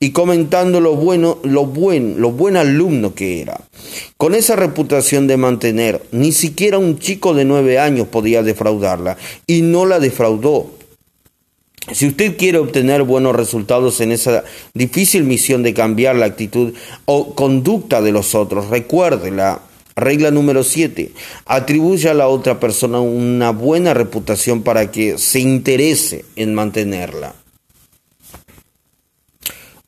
y 0.01 0.11
comentando 0.11 0.81
lo 0.81 0.95
bueno, 0.95 1.37
lo 1.43 1.65
buen, 1.65 2.19
lo 2.19 2.31
buen 2.31 2.57
alumno 2.57 3.15
que 3.15 3.39
era. 3.39 3.61
Con 4.17 4.35
esa 4.35 4.57
reputación 4.57 5.27
de 5.27 5.37
mantener, 5.37 6.01
ni 6.11 6.33
siquiera 6.33 6.77
un 6.77 6.99
chico 6.99 7.33
de 7.33 7.45
nueve 7.45 7.79
años 7.79 8.07
podía 8.07 8.43
defraudarla, 8.43 9.15
y 9.47 9.61
no 9.61 9.85
la 9.85 9.99
defraudó. 9.99 10.71
Si 11.93 12.07
usted 12.07 12.35
quiere 12.35 12.57
obtener 12.57 13.03
buenos 13.03 13.35
resultados 13.35 14.01
en 14.01 14.11
esa 14.11 14.43
difícil 14.73 15.23
misión 15.23 15.63
de 15.63 15.73
cambiar 15.73 16.15
la 16.15 16.25
actitud 16.25 16.73
o 17.05 17.33
conducta 17.33 18.01
de 18.01 18.11
los 18.11 18.35
otros, 18.35 18.69
recuérdela 18.69 19.61
Regla 19.95 20.31
número 20.31 20.63
7. 20.63 21.11
Atribuye 21.45 22.09
a 22.09 22.13
la 22.13 22.27
otra 22.27 22.59
persona 22.59 22.99
una 22.99 23.51
buena 23.51 23.93
reputación 23.93 24.63
para 24.63 24.91
que 24.91 25.17
se 25.17 25.39
interese 25.39 26.25
en 26.35 26.53
mantenerla. 26.53 27.35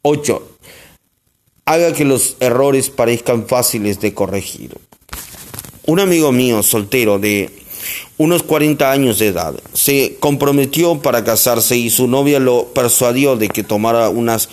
8. 0.01 0.57
Haga 1.65 1.93
que 1.93 2.03
los 2.03 2.35
errores 2.41 2.89
parezcan 2.89 3.47
fáciles 3.47 4.01
de 4.01 4.13
corregir. 4.13 4.75
Un 5.85 5.99
amigo 5.99 6.31
mío 6.31 6.61
soltero 6.63 7.19
de 7.19 7.49
unos 8.17 8.43
40 8.43 8.91
años 8.91 9.19
de 9.19 9.27
edad 9.27 9.55
se 9.73 10.17
comprometió 10.19 11.01
para 11.01 11.23
casarse 11.23 11.77
y 11.77 11.89
su 11.89 12.07
novia 12.07 12.39
lo 12.39 12.67
persuadió 12.73 13.35
de 13.35 13.49
que 13.49 13.63
tomara 13.63 14.09
unas 14.09 14.49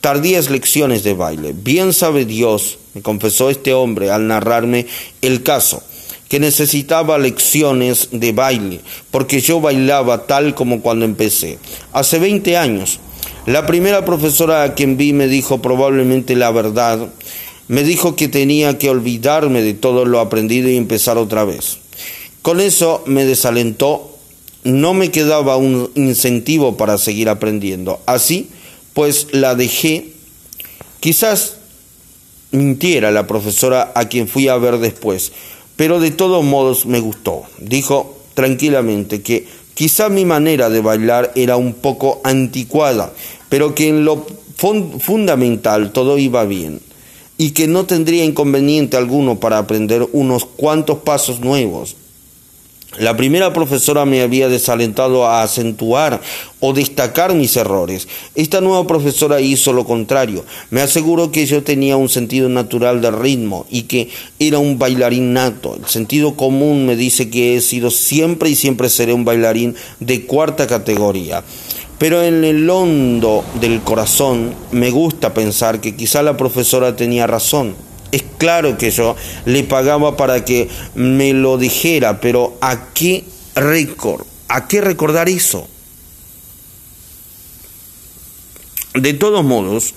tardías 0.00 0.50
lecciones 0.50 1.02
de 1.02 1.14
baile. 1.14 1.54
Bien 1.54 1.92
sabe 1.92 2.24
Dios, 2.24 2.78
me 2.94 3.02
confesó 3.02 3.50
este 3.50 3.72
hombre 3.74 4.10
al 4.10 4.26
narrarme 4.26 4.86
el 5.22 5.42
caso, 5.42 5.82
que 6.28 6.40
necesitaba 6.40 7.18
lecciones 7.18 8.08
de 8.12 8.32
baile, 8.32 8.80
porque 9.10 9.40
yo 9.40 9.60
bailaba 9.60 10.26
tal 10.26 10.54
como 10.54 10.80
cuando 10.80 11.04
empecé, 11.04 11.58
hace 11.92 12.18
20 12.18 12.56
años. 12.56 13.00
La 13.46 13.66
primera 13.66 14.04
profesora 14.04 14.62
a 14.62 14.74
quien 14.74 14.96
vi 14.96 15.12
me 15.12 15.26
dijo 15.26 15.62
probablemente 15.62 16.36
la 16.36 16.50
verdad, 16.50 17.08
me 17.68 17.82
dijo 17.84 18.16
que 18.16 18.28
tenía 18.28 18.78
que 18.78 18.90
olvidarme 18.90 19.62
de 19.62 19.74
todo 19.74 20.04
lo 20.04 20.20
aprendido 20.20 20.68
y 20.68 20.76
empezar 20.76 21.18
otra 21.18 21.44
vez. 21.44 21.78
Con 22.42 22.60
eso 22.60 23.02
me 23.06 23.24
desalentó, 23.24 24.16
no 24.64 24.94
me 24.94 25.10
quedaba 25.10 25.56
un 25.56 25.90
incentivo 25.94 26.76
para 26.76 26.98
seguir 26.98 27.28
aprendiendo. 27.28 28.00
Así, 28.06 28.48
pues 28.94 29.28
la 29.32 29.54
dejé. 29.54 30.12
Quizás 31.00 31.56
mintiera 32.52 33.10
la 33.10 33.26
profesora 33.26 33.92
a 33.94 34.08
quien 34.08 34.28
fui 34.28 34.48
a 34.48 34.56
ver 34.56 34.78
después, 34.78 35.32
pero 35.76 36.00
de 36.00 36.10
todos 36.10 36.44
modos 36.44 36.86
me 36.86 37.00
gustó. 37.00 37.44
Dijo 37.58 38.18
tranquilamente 38.34 39.22
que 39.22 39.46
quizá 39.74 40.08
mi 40.08 40.24
manera 40.24 40.68
de 40.68 40.80
bailar 40.80 41.32
era 41.34 41.56
un 41.56 41.74
poco 41.74 42.20
anticuada, 42.24 43.12
pero 43.48 43.74
que 43.74 43.88
en 43.88 44.04
lo 44.04 44.26
fundamental 44.56 45.92
todo 45.92 46.18
iba 46.18 46.44
bien 46.44 46.80
y 47.38 47.52
que 47.52 47.66
no 47.66 47.86
tendría 47.86 48.24
inconveniente 48.24 48.98
alguno 48.98 49.40
para 49.40 49.56
aprender 49.56 50.06
unos 50.12 50.44
cuantos 50.44 50.98
pasos 50.98 51.40
nuevos. 51.40 51.96
La 52.98 53.16
primera 53.16 53.52
profesora 53.52 54.04
me 54.04 54.20
había 54.20 54.48
desalentado 54.48 55.24
a 55.24 55.44
acentuar 55.44 56.20
o 56.58 56.72
destacar 56.72 57.34
mis 57.34 57.56
errores. 57.56 58.08
Esta 58.34 58.60
nueva 58.60 58.84
profesora 58.84 59.40
hizo 59.40 59.72
lo 59.72 59.84
contrario. 59.84 60.44
Me 60.70 60.80
aseguró 60.80 61.30
que 61.30 61.46
yo 61.46 61.62
tenía 61.62 61.96
un 61.96 62.08
sentido 62.08 62.48
natural 62.48 63.00
de 63.00 63.12
ritmo 63.12 63.64
y 63.70 63.82
que 63.82 64.08
era 64.40 64.58
un 64.58 64.76
bailarín 64.76 65.32
nato. 65.32 65.76
El 65.76 65.86
sentido 65.86 66.34
común 66.34 66.84
me 66.84 66.96
dice 66.96 67.30
que 67.30 67.56
he 67.56 67.60
sido 67.60 67.92
siempre 67.92 68.50
y 68.50 68.56
siempre 68.56 68.88
seré 68.88 69.12
un 69.12 69.24
bailarín 69.24 69.76
de 70.00 70.26
cuarta 70.26 70.66
categoría. 70.66 71.44
Pero 71.98 72.24
en 72.24 72.42
el 72.42 72.68
hondo 72.68 73.44
del 73.60 73.82
corazón 73.82 74.52
me 74.72 74.90
gusta 74.90 75.32
pensar 75.32 75.80
que 75.80 75.94
quizá 75.94 76.22
la 76.24 76.36
profesora 76.36 76.96
tenía 76.96 77.28
razón. 77.28 77.76
Es 78.12 78.24
claro 78.38 78.76
que 78.76 78.90
yo 78.90 79.16
le 79.44 79.62
pagaba 79.62 80.16
para 80.16 80.44
que 80.44 80.68
me 80.94 81.32
lo 81.32 81.58
dijera, 81.58 82.20
pero 82.20 82.56
¿a 82.60 82.92
qué 82.92 83.24
récord? 83.54 84.26
¿A 84.48 84.66
qué 84.66 84.80
recordar 84.80 85.28
eso? 85.28 85.68
De 88.94 89.14
todos 89.14 89.44
modos, 89.44 89.94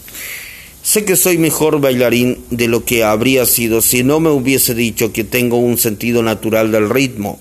sé 0.83 1.05
que 1.05 1.15
soy 1.15 1.39
mejor 1.39 1.81
bailarín 1.81 2.43
de 2.51 2.67
lo 2.67 2.85
que 2.85 3.03
habría 3.03 3.47
sido 3.47 3.81
si 3.81 4.03
no 4.03 4.19
me 4.19 4.29
hubiese 4.29 4.75
dicho 4.75 5.11
que 5.11 5.23
tengo 5.23 5.57
un 5.57 5.79
sentido 5.79 6.21
natural 6.21 6.71
del 6.71 6.91
ritmo. 6.91 7.39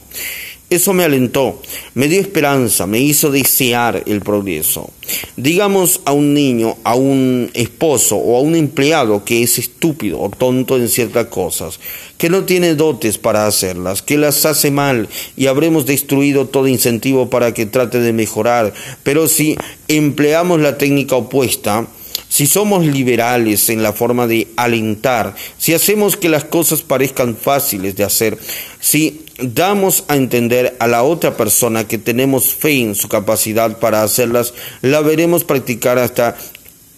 Eso 0.72 0.94
me 0.94 1.04
alentó, 1.04 1.60
me 1.92 2.08
dio 2.08 2.18
esperanza, 2.18 2.86
me 2.86 2.98
hizo 2.98 3.30
desear 3.30 4.04
el 4.06 4.22
progreso. 4.22 4.88
Digamos 5.36 6.00
a 6.06 6.12
un 6.12 6.32
niño, 6.32 6.78
a 6.82 6.94
un 6.94 7.50
esposo 7.52 8.16
o 8.16 8.38
a 8.38 8.40
un 8.40 8.56
empleado 8.56 9.22
que 9.22 9.42
es 9.42 9.58
estúpido 9.58 10.18
o 10.18 10.30
tonto 10.30 10.78
en 10.78 10.88
ciertas 10.88 11.26
cosas, 11.26 11.78
que 12.16 12.30
no 12.30 12.44
tiene 12.44 12.74
dotes 12.74 13.18
para 13.18 13.46
hacerlas, 13.46 14.00
que 14.00 14.16
las 14.16 14.46
hace 14.46 14.70
mal 14.70 15.10
y 15.36 15.48
habremos 15.48 15.84
destruido 15.84 16.46
todo 16.46 16.66
incentivo 16.68 17.28
para 17.28 17.52
que 17.52 17.66
trate 17.66 18.00
de 18.00 18.14
mejorar. 18.14 18.72
Pero 19.02 19.28
si 19.28 19.58
empleamos 19.88 20.58
la 20.58 20.78
técnica 20.78 21.16
opuesta, 21.16 21.86
si 22.30 22.46
somos 22.46 22.86
liberales 22.86 23.68
en 23.68 23.82
la 23.82 23.92
forma 23.92 24.26
de 24.26 24.48
alentar, 24.56 25.34
si 25.58 25.74
hacemos 25.74 26.16
que 26.16 26.30
las 26.30 26.44
cosas 26.44 26.80
parezcan 26.80 27.36
fáciles 27.36 27.94
de 27.94 28.04
hacer, 28.04 28.38
si 28.80 29.26
damos 29.42 30.04
a 30.08 30.16
entender 30.16 30.76
a 30.78 30.86
la 30.86 31.02
otra 31.02 31.36
persona 31.36 31.86
que 31.86 31.98
tenemos 31.98 32.54
fe 32.54 32.80
en 32.80 32.94
su 32.94 33.08
capacidad 33.08 33.78
para 33.78 34.02
hacerlas, 34.02 34.54
la 34.80 35.00
veremos 35.00 35.44
practicar 35.44 35.98
hasta 35.98 36.36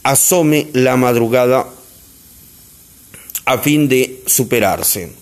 asome 0.03 0.69
la 0.73 0.97
madrugada 0.97 1.67
a 3.47 3.59
fin 3.59 3.89
de 3.89 4.23
superarse. 4.27 5.13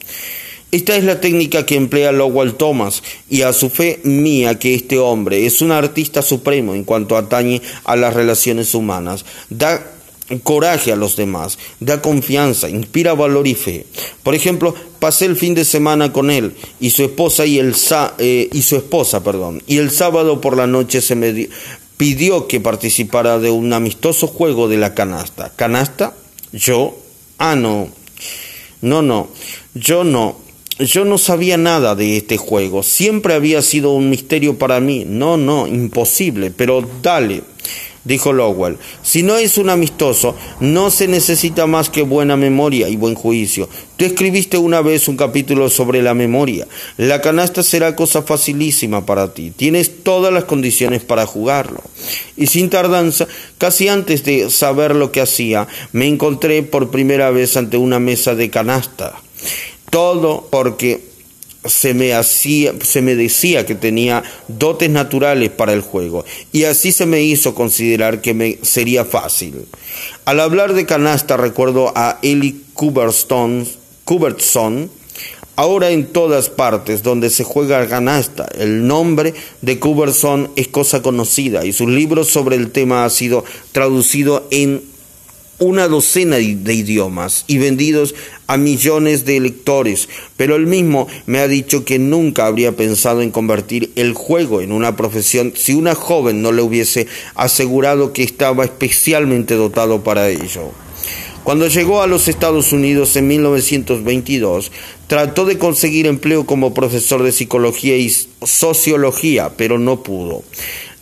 Esta 0.71 0.97
es 0.97 1.05
la 1.05 1.21
técnica 1.21 1.67
que 1.67 1.77
emplea 1.77 2.13
Lowell 2.13 2.55
Thomas 2.55 3.03
y 3.29 3.43
a 3.43 3.53
su 3.53 3.69
fe 3.69 4.01
mía 4.05 4.59
que 4.59 4.75
este 4.75 4.99
hombre 4.99 5.45
es 5.45 5.61
un 5.61 5.71
artista 5.71 6.23
supremo 6.23 6.75
en 6.75 6.85
cuanto 6.85 7.17
atañe 7.17 7.61
a 7.85 7.95
las 7.95 8.15
relaciones 8.15 8.75
humanas. 8.75 9.27
Da 9.51 9.85
coraje 10.39 10.93
a 10.93 10.97
los 10.97 11.17
demás, 11.17 11.59
da 11.81 12.01
confianza, 12.03 12.69
inspira 12.69 13.15
valor 13.15 13.47
y 13.47 13.55
fe. 13.55 13.87
Por 14.23 14.35
ejemplo, 14.35 14.75
pasé 14.99 15.27
el 15.27 15.37
fin 15.37 15.55
de 15.55 15.65
semana 15.65 16.13
con 16.13 16.31
él 16.31 16.55
y 16.81 16.91
su 16.91 17.03
esposa 17.03 17.47
y 17.47 17.59
el 17.59 17.75
eh, 18.19 18.49
y 18.53 18.63
su 18.63 18.77
esposa, 18.77 19.23
perdón, 19.23 19.63
y 19.67 19.79
el 19.79 19.91
sábado 19.91 20.41
por 20.41 20.57
la 20.57 20.67
noche 20.67 21.01
se 21.01 21.15
me 21.15 21.49
pidió 21.97 22.49
que 22.49 22.61
participara 22.61 23.39
de 23.39 23.51
un 23.51 23.73
amistoso 23.73 24.27
juego 24.27 24.69
de 24.69 24.77
la 24.77 24.95
canasta. 24.95 25.53
¿Canasta? 25.55 26.15
Yo, 26.53 26.99
ah 27.39 27.55
no. 27.55 27.89
No, 28.81 29.03
no. 29.03 29.29
Yo 29.75 30.03
no. 30.03 30.37
Yo 30.79 31.05
no 31.05 31.17
sabía 31.17 31.57
nada 31.57 31.95
de 31.95 32.17
este 32.17 32.39
juego. 32.39 32.83
Siempre 32.83 33.35
había 33.35 33.63
sido 33.63 33.93
un 33.93 34.11
misterio 34.11 34.59
para 34.59 34.81
mí. 34.81 35.05
No, 35.07 35.37
no, 35.37 35.69
imposible, 35.69 36.51
pero 36.51 36.85
dale 37.03 37.43
dijo 38.05 38.33
Lowell. 38.33 38.79
Si 39.03 39.23
no 39.23 39.37
es 39.37 39.59
un 39.59 39.71
amistoso, 39.71 40.35
no 40.61 40.91
se 40.91 41.09
necesita 41.09 41.67
más 41.67 41.91
que 41.91 42.03
buena 42.03 42.37
memoria 42.37 42.89
y 42.89 42.97
buen 42.97 43.15
juicio. 43.15 43.69
Tú 43.97 44.05
escribiste 44.05 44.59
una 44.59 44.81
vez 44.81 45.09
un 45.09 45.17
capítulo 45.17 45.69
sobre 45.69 46.03
la 46.03 46.15
memoria. 46.15 46.67
La 46.97 47.21
canasta 47.21 47.63
será 47.63 47.95
cosa 47.95 48.23
facilísima 48.23 49.07
para 49.07 49.33
ti. 49.33 49.53
Tienes 49.55 50.03
todas 50.03 50.33
las 50.33 50.45
condiciones 50.45 51.03
para 51.03 51.27
jugarlo. 51.27 51.83
Y 52.37 52.47
sin 52.49 52.71
tardanza, 52.71 53.29
casi 53.59 53.89
antes 53.89 54.25
de 54.25 54.51
saber 54.51 54.97
lo 54.97 55.13
que 55.13 55.21
hacía, 55.21 55.69
me 55.93 56.07
encontré 56.07 56.63
por 56.63 56.91
primera 56.91 57.31
vez 57.31 57.57
ante 57.57 57.77
una 57.77 57.99
mesa 58.01 58.35
de 58.35 58.51
canasta. 58.51 59.21
Todo 59.91 60.49
porque 60.51 61.12
se 61.65 61.95
me, 61.95 62.15
hacía, 62.15 62.73
se 62.83 63.03
me 63.03 63.15
decía 63.15 63.65
que 63.67 63.75
tenía 63.75 64.23
dotes 64.49 64.91
naturales 64.91 65.51
para 65.51 65.73
el 65.73 65.81
juego 65.81 66.25
y 66.53 66.65
así 66.65 66.93
se 66.93 67.07
me 67.07 67.23
hizo 67.23 67.55
considerar 67.55 68.21
que 68.21 68.35
me 68.35 68.59
sería 68.63 69.05
fácil. 69.05 69.67
Al 70.25 70.41
hablar 70.41 70.75
de 70.75 70.87
canasta 70.87 71.37
recuerdo 71.37 71.93
a 71.95 72.19
Eli 72.23 72.65
Cubertson, 72.75 73.69
ahora 75.57 75.91
en 75.91 76.07
todas 76.07 76.49
partes 76.49 77.03
donde 77.03 77.31
se 77.31 77.45
juega 77.45 77.87
canasta. 77.87 78.49
El 78.59 78.87
nombre 78.87 79.35
de 79.61 79.79
Cubertson 79.79 80.51
es 80.57 80.69
cosa 80.69 81.03
conocida 81.03 81.65
y 81.65 81.73
sus 81.73 81.89
libros 81.89 82.29
sobre 82.29 82.57
el 82.57 82.71
tema 82.73 83.05
ha 83.05 83.11
sido 83.11 83.45
traducido 83.73 84.47
en 84.51 84.92
una 85.63 85.89
docena 85.89 86.37
de 86.37 86.75
idiomas 86.75 87.45
y 87.47 87.59
vendidos 87.59 88.15
a 88.47 88.57
millones 88.57 89.25
de 89.25 89.41
lectores, 89.41 90.09
pero 90.37 90.57
él 90.57 90.67
mismo 90.67 91.07
me 91.27 91.39
ha 91.39 91.49
dicho 91.49 91.85
que 91.85 91.99
nunca 91.99 92.47
habría 92.47 92.77
pensado 92.77 93.23
en 93.23 93.31
convertir 93.31 93.93
el 93.97 94.13
juego 94.13 94.61
en 94.61 94.73
una 94.73 94.97
profesión 94.97 95.53
si 95.55 95.75
una 95.75 95.95
joven 95.95 96.43
no 96.43 96.53
le 96.53 96.63
hubiese 96.63 97.07
asegurado 97.35 98.13
que 98.13 98.25
estaba 98.25 98.65
especialmente 98.65 99.55
dotado 99.55 100.03
para 100.03 100.29
ello. 100.29 100.73
Cuando 101.45 101.67
llegó 101.67 102.03
a 102.03 102.07
los 102.07 102.29
Estados 102.29 102.73
Unidos 102.73 103.17
en 103.17 103.27
1922, 103.27 104.71
trató 105.09 105.45
de 105.45 105.59
conseguir 105.59 106.07
empleo 106.07 106.47
como 106.47 106.73
profesor 106.73 107.23
de 107.23 107.33
psicología 107.33 107.97
y 107.97 108.15
sociología, 108.45 109.53
pero 109.57 109.79
no 109.79 110.05
pudo. 110.05 110.45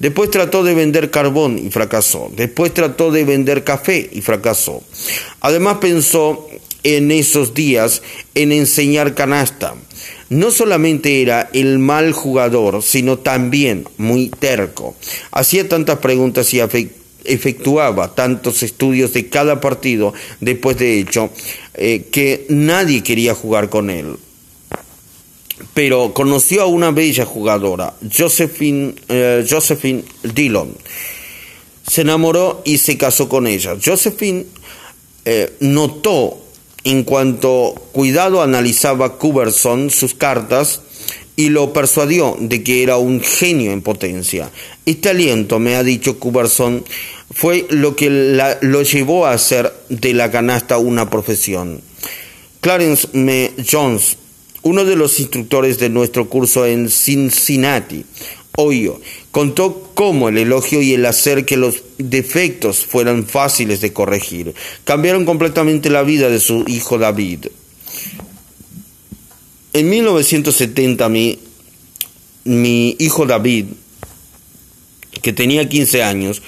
Después 0.01 0.31
trató 0.31 0.65
de 0.65 0.75
vender 0.75 1.11
carbón 1.11 1.59
y 1.59 1.71
fracasó. 1.71 2.33
Después 2.35 2.73
trató 2.73 3.13
de 3.13 3.25
vender 3.25 3.65
café 3.65 4.09
y 4.11 4.23
fracasó. 4.23 4.83
Además 5.41 5.77
pensó 5.79 6.49
en 6.83 7.11
esos 7.11 7.53
días 7.53 8.03
en 8.35 8.51
enseñar 8.51 9.15
canasta. 9.15 9.75
No 10.31 10.51
solamente 10.51 11.21
era 11.21 11.51
el 11.53 11.79
mal 11.79 12.13
jugador, 12.13 12.83
sino 12.83 13.19
también 13.19 13.85
muy 13.99 14.31
terco. 14.31 14.97
Hacía 15.33 15.69
tantas 15.69 15.99
preguntas 15.99 16.53
y 16.55 16.61
efectuaba 17.25 18.15
tantos 18.15 18.63
estudios 18.63 19.13
de 19.13 19.29
cada 19.29 19.61
partido 19.61 20.15
después 20.41 20.79
de 20.79 20.99
hecho 20.99 21.29
eh, 21.75 22.07
que 22.11 22.47
nadie 22.49 23.03
quería 23.03 23.35
jugar 23.35 23.69
con 23.69 23.91
él 23.91 24.17
pero 25.81 26.13
conoció 26.13 26.61
a 26.61 26.67
una 26.67 26.91
bella 26.91 27.25
jugadora, 27.25 27.95
Josephine, 28.15 28.95
eh, 29.09 29.47
Josephine 29.49 30.05
Dillon. 30.35 30.77
Se 31.89 32.03
enamoró 32.03 32.61
y 32.67 32.77
se 32.77 32.99
casó 32.99 33.31
con 33.31 33.47
ella. 33.47 33.79
Josephine 33.83 34.45
eh, 35.25 35.55
notó 35.61 36.39
en 36.85 37.03
cuanto 37.05 37.73
cuidado 37.93 38.43
analizaba 38.43 39.17
Cuberson 39.17 39.89
sus 39.89 40.13
cartas 40.13 40.83
y 41.35 41.49
lo 41.49 41.73
persuadió 41.73 42.37
de 42.39 42.63
que 42.63 42.83
era 42.83 42.99
un 42.99 43.23
genio 43.23 43.73
en 43.73 43.81
potencia. 43.81 44.51
Este 44.85 45.09
aliento, 45.09 45.59
me 45.61 45.77
ha 45.77 45.83
dicho 45.83 46.19
Cuberson, 46.19 46.85
fue 47.31 47.65
lo 47.71 47.97
que 47.97 48.11
lo 48.61 48.83
llevó 48.83 49.25
a 49.25 49.33
hacer 49.33 49.73
de 49.89 50.13
la 50.13 50.31
canasta 50.31 50.77
una 50.77 51.09
profesión. 51.09 51.81
Clarence 52.61 53.09
M. 53.15 53.53
Jones 53.67 54.19
uno 54.63 54.85
de 54.85 54.97
los 54.97 55.21
instructores 55.21 55.79
de 55.79 55.89
nuestro 55.89 56.29
curso 56.29 56.67
en 56.67 56.91
Cincinnati, 56.91 58.05
Ohio, 58.57 59.01
contó 59.31 59.91
cómo 59.95 60.29
el 60.29 60.39
elogio 60.39 60.83
y 60.83 60.95
el 60.95 61.07
hacer 61.07 61.45
que 61.45 61.57
los 61.57 61.83
defectos 61.99 62.85
fueran 62.85 63.27
fáciles 63.27 63.81
de 63.81 63.93
corregir 63.93 64.55
cambiaron 64.85 65.25
completamente 65.25 65.89
la 65.89 66.03
vida 66.03 66.29
de 66.29 66.41
su 66.41 66.65
hijo 66.67 66.99
David. 66.99 67.47
En 69.73 69.89
1970 69.89 71.09
mi, 71.09 71.39
mi 72.45 72.97
hijo 72.99 73.25
David, 73.25 73.67
que 75.23 75.33
tenía 75.33 75.69
15 75.69 76.03
años, 76.03 76.43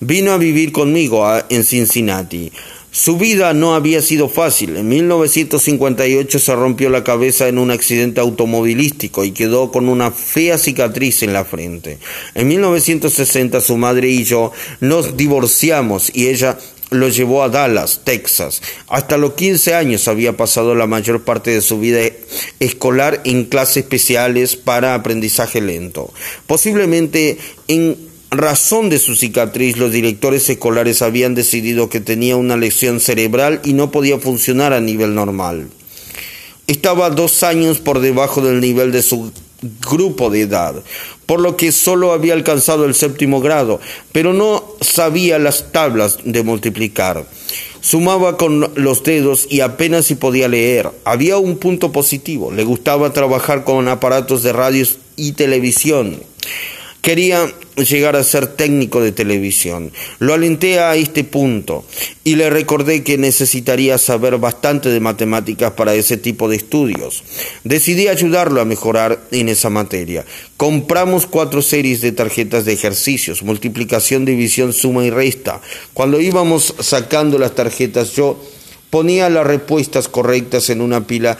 vino 0.00 0.32
a 0.32 0.38
vivir 0.38 0.72
conmigo 0.72 1.26
en 1.48 1.64
Cincinnati. 1.64 2.52
Su 2.90 3.18
vida 3.18 3.52
no 3.52 3.74
había 3.74 4.00
sido 4.00 4.28
fácil. 4.28 4.76
En 4.76 4.88
1958 4.88 6.38
se 6.38 6.54
rompió 6.54 6.88
la 6.88 7.04
cabeza 7.04 7.46
en 7.46 7.58
un 7.58 7.70
accidente 7.70 8.20
automovilístico 8.20 9.24
y 9.24 9.32
quedó 9.32 9.70
con 9.70 9.88
una 9.88 10.10
fea 10.10 10.56
cicatriz 10.56 11.22
en 11.22 11.34
la 11.34 11.44
frente. 11.44 11.98
En 12.34 12.48
1960 12.48 13.60
su 13.60 13.76
madre 13.76 14.08
y 14.08 14.24
yo 14.24 14.52
nos 14.80 15.16
divorciamos 15.16 16.10
y 16.14 16.28
ella 16.28 16.58
lo 16.90 17.08
llevó 17.08 17.42
a 17.42 17.50
Dallas, 17.50 18.00
Texas. 18.04 18.62
Hasta 18.88 19.18
los 19.18 19.34
15 19.34 19.74
años 19.74 20.08
había 20.08 20.36
pasado 20.36 20.74
la 20.74 20.86
mayor 20.86 21.22
parte 21.22 21.50
de 21.50 21.60
su 21.60 21.78
vida 21.78 22.00
escolar 22.60 23.20
en 23.24 23.44
clases 23.44 23.78
especiales 23.78 24.56
para 24.56 24.94
aprendizaje 24.94 25.60
lento. 25.60 26.10
Posiblemente 26.46 27.36
en 27.68 28.07
razón 28.30 28.90
de 28.90 28.98
su 28.98 29.14
cicatriz, 29.14 29.76
los 29.76 29.92
directores 29.92 30.48
escolares 30.48 31.02
habían 31.02 31.34
decidido 31.34 31.88
que 31.88 32.00
tenía 32.00 32.36
una 32.36 32.56
lesión 32.56 33.00
cerebral 33.00 33.60
y 33.64 33.72
no 33.72 33.90
podía 33.90 34.18
funcionar 34.18 34.72
a 34.72 34.80
nivel 34.80 35.14
normal. 35.14 35.68
Estaba 36.66 37.10
dos 37.10 37.42
años 37.42 37.78
por 37.78 38.00
debajo 38.00 38.42
del 38.42 38.60
nivel 38.60 38.92
de 38.92 39.02
su 39.02 39.32
grupo 39.90 40.30
de 40.30 40.42
edad, 40.42 40.74
por 41.26 41.40
lo 41.40 41.56
que 41.56 41.72
solo 41.72 42.12
había 42.12 42.34
alcanzado 42.34 42.84
el 42.84 42.94
séptimo 42.94 43.40
grado, 43.40 43.80
pero 44.12 44.32
no 44.32 44.64
sabía 44.80 45.38
las 45.38 45.72
tablas 45.72 46.18
de 46.24 46.42
multiplicar. 46.42 47.26
Sumaba 47.80 48.36
con 48.36 48.70
los 48.74 49.02
dedos 49.02 49.46
y 49.48 49.60
apenas 49.60 50.06
si 50.06 50.14
podía 50.14 50.48
leer. 50.48 50.90
Había 51.04 51.38
un 51.38 51.58
punto 51.58 51.92
positivo, 51.92 52.52
le 52.52 52.64
gustaba 52.64 53.12
trabajar 53.12 53.64
con 53.64 53.88
aparatos 53.88 54.42
de 54.42 54.52
radio 54.52 54.86
y 55.16 55.32
televisión. 55.32 56.20
Quería 57.00 57.52
llegar 57.84 58.16
a 58.16 58.24
ser 58.24 58.46
técnico 58.46 59.00
de 59.00 59.12
televisión. 59.12 59.92
Lo 60.18 60.34
alenté 60.34 60.80
a 60.80 60.94
este 60.96 61.24
punto 61.24 61.84
y 62.24 62.36
le 62.36 62.50
recordé 62.50 63.02
que 63.02 63.18
necesitaría 63.18 63.98
saber 63.98 64.38
bastante 64.38 64.88
de 64.88 65.00
matemáticas 65.00 65.72
para 65.72 65.94
ese 65.94 66.16
tipo 66.16 66.48
de 66.48 66.56
estudios. 66.56 67.22
Decidí 67.64 68.08
ayudarlo 68.08 68.60
a 68.60 68.64
mejorar 68.64 69.20
en 69.30 69.48
esa 69.48 69.70
materia. 69.70 70.24
Compramos 70.56 71.26
cuatro 71.26 71.62
series 71.62 72.00
de 72.00 72.12
tarjetas 72.12 72.64
de 72.64 72.72
ejercicios, 72.72 73.42
multiplicación, 73.42 74.24
división, 74.24 74.72
suma 74.72 75.04
y 75.04 75.10
resta. 75.10 75.60
Cuando 75.94 76.20
íbamos 76.20 76.74
sacando 76.80 77.38
las 77.38 77.54
tarjetas 77.54 78.12
yo 78.12 78.38
ponía 78.90 79.28
las 79.28 79.46
respuestas 79.46 80.08
correctas 80.08 80.70
en 80.70 80.80
una 80.80 81.06
pila 81.06 81.38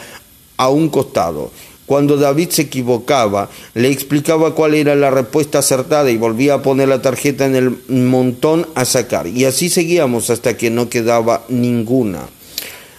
a 0.57 0.69
un 0.69 0.89
costado 0.89 1.51
cuando 1.89 2.17
David 2.17 2.49
se 2.51 2.61
equivocaba, 2.61 3.49
le 3.73 3.89
explicaba 3.89 4.53
cuál 4.53 4.75
era 4.75 4.93
la 4.93 5.09
respuesta 5.09 5.57
acertada 5.57 6.11
y 6.11 6.17
volvía 6.17 6.53
a 6.53 6.61
poner 6.61 6.87
la 6.87 7.01
tarjeta 7.01 7.47
en 7.47 7.55
el 7.55 7.71
montón 7.87 8.67
a 8.75 8.85
sacar. 8.85 9.25
Y 9.25 9.45
así 9.45 9.69
seguíamos 9.69 10.29
hasta 10.29 10.55
que 10.55 10.69
no 10.69 10.87
quedaba 10.87 11.45
ninguna. 11.49 12.29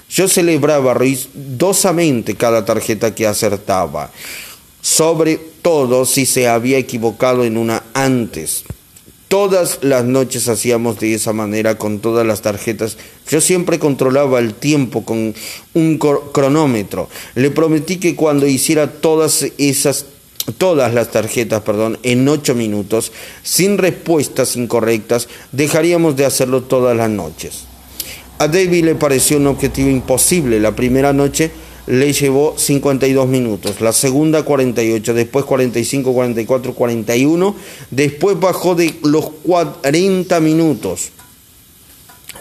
Yo 0.08 0.26
celebraba 0.26 0.92
ruidosamente 0.92 2.34
cada 2.34 2.64
tarjeta 2.64 3.14
que 3.14 3.28
acertaba, 3.28 4.10
sobre 4.82 5.38
todo 5.62 6.04
si 6.04 6.26
se 6.26 6.48
había 6.48 6.76
equivocado 6.76 7.44
en 7.44 7.58
una 7.58 7.84
antes. 7.94 8.64
Todas 9.30 9.78
las 9.82 10.04
noches 10.04 10.48
hacíamos 10.48 10.98
de 10.98 11.14
esa 11.14 11.32
manera 11.32 11.78
con 11.78 12.00
todas 12.00 12.26
las 12.26 12.42
tarjetas. 12.42 12.96
Yo 13.28 13.40
siempre 13.40 13.78
controlaba 13.78 14.40
el 14.40 14.54
tiempo 14.54 15.04
con 15.04 15.36
un 15.72 15.98
cronómetro. 16.32 17.08
Le 17.36 17.52
prometí 17.52 17.98
que 17.98 18.16
cuando 18.16 18.48
hiciera 18.48 18.90
todas 18.90 19.46
esas 19.56 20.06
todas 20.58 20.92
las 20.94 21.12
tarjetas, 21.12 21.62
perdón, 21.62 22.00
en 22.02 22.28
ocho 22.28 22.56
minutos, 22.56 23.12
sin 23.44 23.78
respuestas 23.78 24.56
incorrectas, 24.56 25.28
dejaríamos 25.52 26.16
de 26.16 26.24
hacerlo 26.24 26.64
todas 26.64 26.96
las 26.96 27.08
noches. 27.08 27.66
A 28.40 28.48
David 28.48 28.84
le 28.84 28.94
pareció 28.96 29.36
un 29.36 29.46
objetivo 29.46 29.90
imposible. 29.90 30.58
La 30.58 30.74
primera 30.74 31.12
noche 31.12 31.52
le 31.90 32.12
llevó 32.12 32.54
52 32.56 33.26
minutos, 33.26 33.80
la 33.80 33.92
segunda 33.92 34.44
48, 34.44 35.12
después 35.12 35.44
45, 35.44 36.12
44, 36.12 36.72
41, 36.72 37.56
después 37.90 38.38
bajó 38.38 38.76
de 38.76 38.94
los 39.02 39.30
40 39.42 40.38
minutos. 40.38 41.10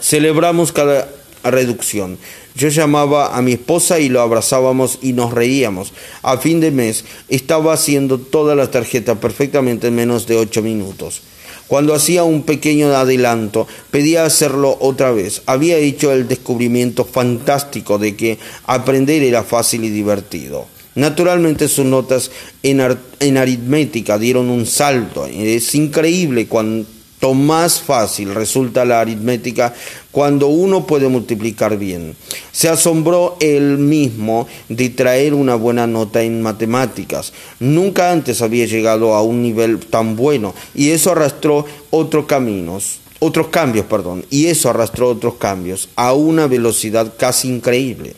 Celebramos 0.00 0.70
cada 0.70 1.08
reducción. 1.42 2.16
Yo 2.54 2.68
llamaba 2.68 3.36
a 3.36 3.42
mi 3.42 3.52
esposa 3.52 3.98
y 3.98 4.08
lo 4.08 4.20
abrazábamos 4.20 5.00
y 5.02 5.14
nos 5.14 5.32
reíamos. 5.32 5.92
A 6.22 6.38
fin 6.38 6.60
de 6.60 6.70
mes 6.70 7.04
estaba 7.28 7.72
haciendo 7.72 8.18
todas 8.18 8.56
las 8.56 8.70
tarjetas 8.70 9.18
perfectamente 9.18 9.88
en 9.88 9.96
menos 9.96 10.28
de 10.28 10.36
8 10.36 10.62
minutos. 10.62 11.22
Cuando 11.70 11.94
hacía 11.94 12.24
un 12.24 12.42
pequeño 12.42 12.92
adelanto, 12.96 13.68
pedía 13.92 14.24
hacerlo 14.24 14.76
otra 14.80 15.12
vez. 15.12 15.42
Había 15.46 15.76
hecho 15.76 16.10
el 16.10 16.26
descubrimiento 16.26 17.04
fantástico 17.04 17.96
de 17.96 18.16
que 18.16 18.38
aprender 18.66 19.22
era 19.22 19.44
fácil 19.44 19.84
y 19.84 19.88
divertido. 19.88 20.66
Naturalmente 20.96 21.68
sus 21.68 21.84
notas 21.84 22.32
en, 22.64 22.80
en 23.20 23.36
aritmética 23.36 24.18
dieron 24.18 24.50
un 24.50 24.66
salto. 24.66 25.26
Es 25.26 25.76
increíble 25.76 26.48
cuando 26.48 26.88
más 27.34 27.80
fácil 27.80 28.34
resulta 28.34 28.84
la 28.84 29.00
aritmética 29.00 29.74
cuando 30.10 30.48
uno 30.48 30.86
puede 30.86 31.08
multiplicar 31.08 31.76
bien. 31.78 32.16
Se 32.50 32.68
asombró 32.68 33.36
él 33.40 33.78
mismo 33.78 34.48
de 34.68 34.88
traer 34.88 35.34
una 35.34 35.54
buena 35.54 35.86
nota 35.86 36.22
en 36.22 36.42
matemáticas. 36.42 37.32
Nunca 37.60 38.10
antes 38.10 38.42
había 38.42 38.66
llegado 38.66 39.14
a 39.14 39.22
un 39.22 39.42
nivel 39.42 39.78
tan 39.78 40.16
bueno 40.16 40.54
y 40.74 40.90
eso 40.90 41.12
arrastró 41.12 41.66
otros 41.90 42.24
caminos, 42.26 43.00
otros 43.18 43.48
cambios, 43.48 43.86
perdón, 43.86 44.24
y 44.30 44.46
eso 44.46 44.70
arrastró 44.70 45.08
otros 45.08 45.34
cambios 45.34 45.88
a 45.96 46.14
una 46.14 46.46
velocidad 46.46 47.12
casi 47.18 47.48
increíble. 47.48 48.14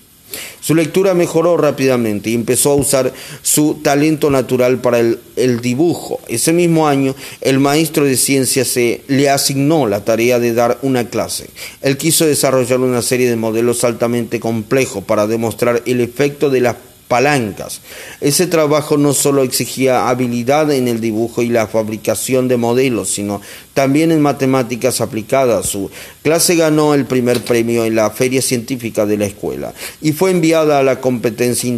Su 0.61 0.75
lectura 0.75 1.14
mejoró 1.14 1.57
rápidamente 1.57 2.31
y 2.31 2.35
empezó 2.35 2.73
a 2.73 2.77
usar 2.77 3.12
su 3.42 3.75
talento 3.83 4.31
natural 4.31 4.81
para 4.81 4.99
el, 5.01 5.18
dibujo. 5.61 6.21
Ese 6.29 6.53
mismo 6.53 6.88
año, 6.88 7.14
el 7.40 7.59
maestro 7.59 8.05
de 8.05 8.16
ciencias 8.16 8.68
se 8.68 9.03
le 9.09 9.29
asignó 9.31 9.87
la 9.87 10.05
tarea 10.05 10.38
de 10.38 10.55
dar 10.55 10.79
una 10.83 11.09
clase. 11.09 11.49
Él 11.81 11.97
quiso 11.97 12.27
desarrollar 12.27 12.81
una 12.81 13.03
serie 13.03 13.29
de 13.29 13.37
modelos 13.37 13.85
altamente 13.85 14.40
complejos 14.40 15.05
para 15.05 15.27
demostrar 15.27 15.83
el 15.87 16.01
efecto 16.01 16.51
de 16.51 16.61
las 16.61 16.77
palancas. 17.12 17.83
Ese 18.22 18.46
trabajo 18.46 18.96
no 18.96 19.12
solo 19.12 19.42
exigía 19.42 20.09
habilidad 20.09 20.72
en 20.72 20.88
el 20.88 20.98
dibujo 20.98 21.42
y 21.42 21.51
la 21.51 21.66
fabricación 21.66 22.48
de 22.48 22.57
modelos, 22.57 23.11
sino 23.11 23.42
también 23.75 24.12
en 24.12 24.22
matemáticas 24.22 25.03
aplicadas. 25.03 25.66
Su 25.66 25.90
clase 26.22 26.57
ganó 26.57 26.94
el 26.94 27.05
primer 27.05 27.44
premio 27.44 27.85
en 27.85 27.96
la 27.96 28.09
feria 28.09 28.40
científica 28.40 29.05
de 29.05 29.18
la 29.18 29.27
escuela 29.27 29.75
y 30.01 30.12
fue 30.12 30.31
enviada 30.31 30.79
a 30.79 30.83
la 30.83 31.03
competencia 31.03 31.70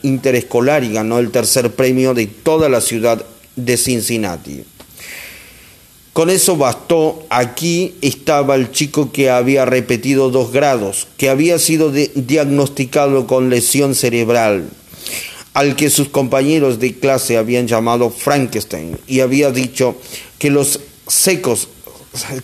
interescolar 0.00 0.82
y 0.84 0.94
ganó 0.94 1.18
el 1.18 1.32
tercer 1.32 1.70
premio 1.72 2.14
de 2.14 2.26
toda 2.26 2.70
la 2.70 2.80
ciudad 2.80 3.22
de 3.56 3.76
Cincinnati. 3.76 4.64
Con 6.18 6.30
eso 6.30 6.56
bastó. 6.56 7.24
Aquí 7.30 7.94
estaba 8.02 8.56
el 8.56 8.72
chico 8.72 9.12
que 9.12 9.30
había 9.30 9.64
repetido 9.64 10.30
dos 10.30 10.50
grados, 10.50 11.06
que 11.16 11.28
había 11.28 11.60
sido 11.60 11.92
diagnosticado 11.92 13.28
con 13.28 13.50
lesión 13.50 13.94
cerebral, 13.94 14.68
al 15.58 15.74
que 15.74 15.90
sus 15.90 16.08
compañeros 16.08 16.78
de 16.78 16.94
clase 16.94 17.36
habían 17.36 17.66
llamado 17.66 18.10
Frankenstein 18.10 18.96
y 19.08 19.18
había 19.18 19.50
dicho 19.50 19.96
que 20.38 20.50
los 20.50 20.78
secos, 21.08 21.66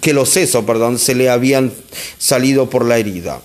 que 0.01 0.13
los 0.13 0.31
sesos, 0.31 0.65
perdón, 0.65 0.99
se 0.99 1.15
le 1.15 1.31
habían 1.31 1.73
salido 2.19 2.69
por 2.69 2.85
la 2.85 2.99
herida. 2.99 3.41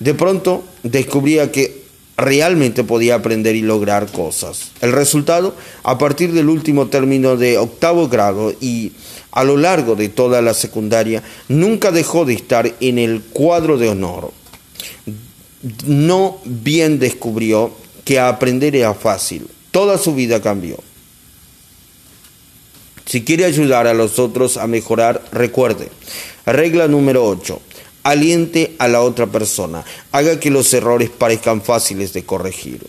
De 0.00 0.12
pronto 0.14 0.64
descubría 0.82 1.52
que 1.52 1.84
realmente 2.16 2.82
podía 2.82 3.14
aprender 3.14 3.54
y 3.54 3.62
lograr 3.62 4.10
cosas. 4.10 4.72
El 4.80 4.90
resultado, 4.90 5.54
a 5.84 5.98
partir 5.98 6.32
del 6.32 6.48
último 6.48 6.88
término 6.88 7.36
de 7.36 7.58
octavo 7.58 8.08
grado 8.08 8.54
y 8.60 8.90
a 9.30 9.44
lo 9.44 9.56
largo 9.56 9.94
de 9.94 10.08
toda 10.08 10.42
la 10.42 10.52
secundaria, 10.52 11.22
nunca 11.46 11.92
dejó 11.92 12.24
de 12.24 12.34
estar 12.34 12.74
en 12.80 12.98
el 12.98 13.22
cuadro 13.22 13.78
de 13.78 13.88
honor. 13.88 14.32
No 15.86 16.38
bien 16.44 16.98
descubrió 16.98 17.85
que 18.06 18.20
aprender 18.20 18.76
era 18.76 18.94
fácil. 18.94 19.48
Toda 19.72 19.98
su 19.98 20.14
vida 20.14 20.40
cambió. 20.40 20.78
Si 23.04 23.24
quiere 23.24 23.44
ayudar 23.44 23.88
a 23.88 23.94
los 23.94 24.20
otros 24.20 24.56
a 24.56 24.68
mejorar, 24.68 25.24
recuerde. 25.32 25.90
Regla 26.46 26.86
número 26.86 27.26
8. 27.26 27.60
Aliente 28.04 28.76
a 28.78 28.86
la 28.86 29.02
otra 29.02 29.26
persona. 29.26 29.84
Haga 30.12 30.38
que 30.38 30.50
los 30.50 30.72
errores 30.72 31.10
parezcan 31.10 31.62
fáciles 31.62 32.12
de 32.12 32.24
corregir. 32.24 32.86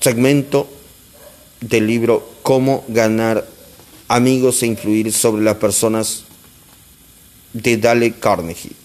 Segmento 0.00 0.66
del 1.60 1.86
libro 1.86 2.26
Cómo 2.42 2.84
ganar 2.88 3.46
amigos 4.08 4.62
e 4.62 4.66
influir 4.66 5.12
sobre 5.12 5.42
las 5.42 5.56
personas 5.56 6.24
de 7.52 7.76
Dale 7.76 8.12
Carnegie. 8.14 8.79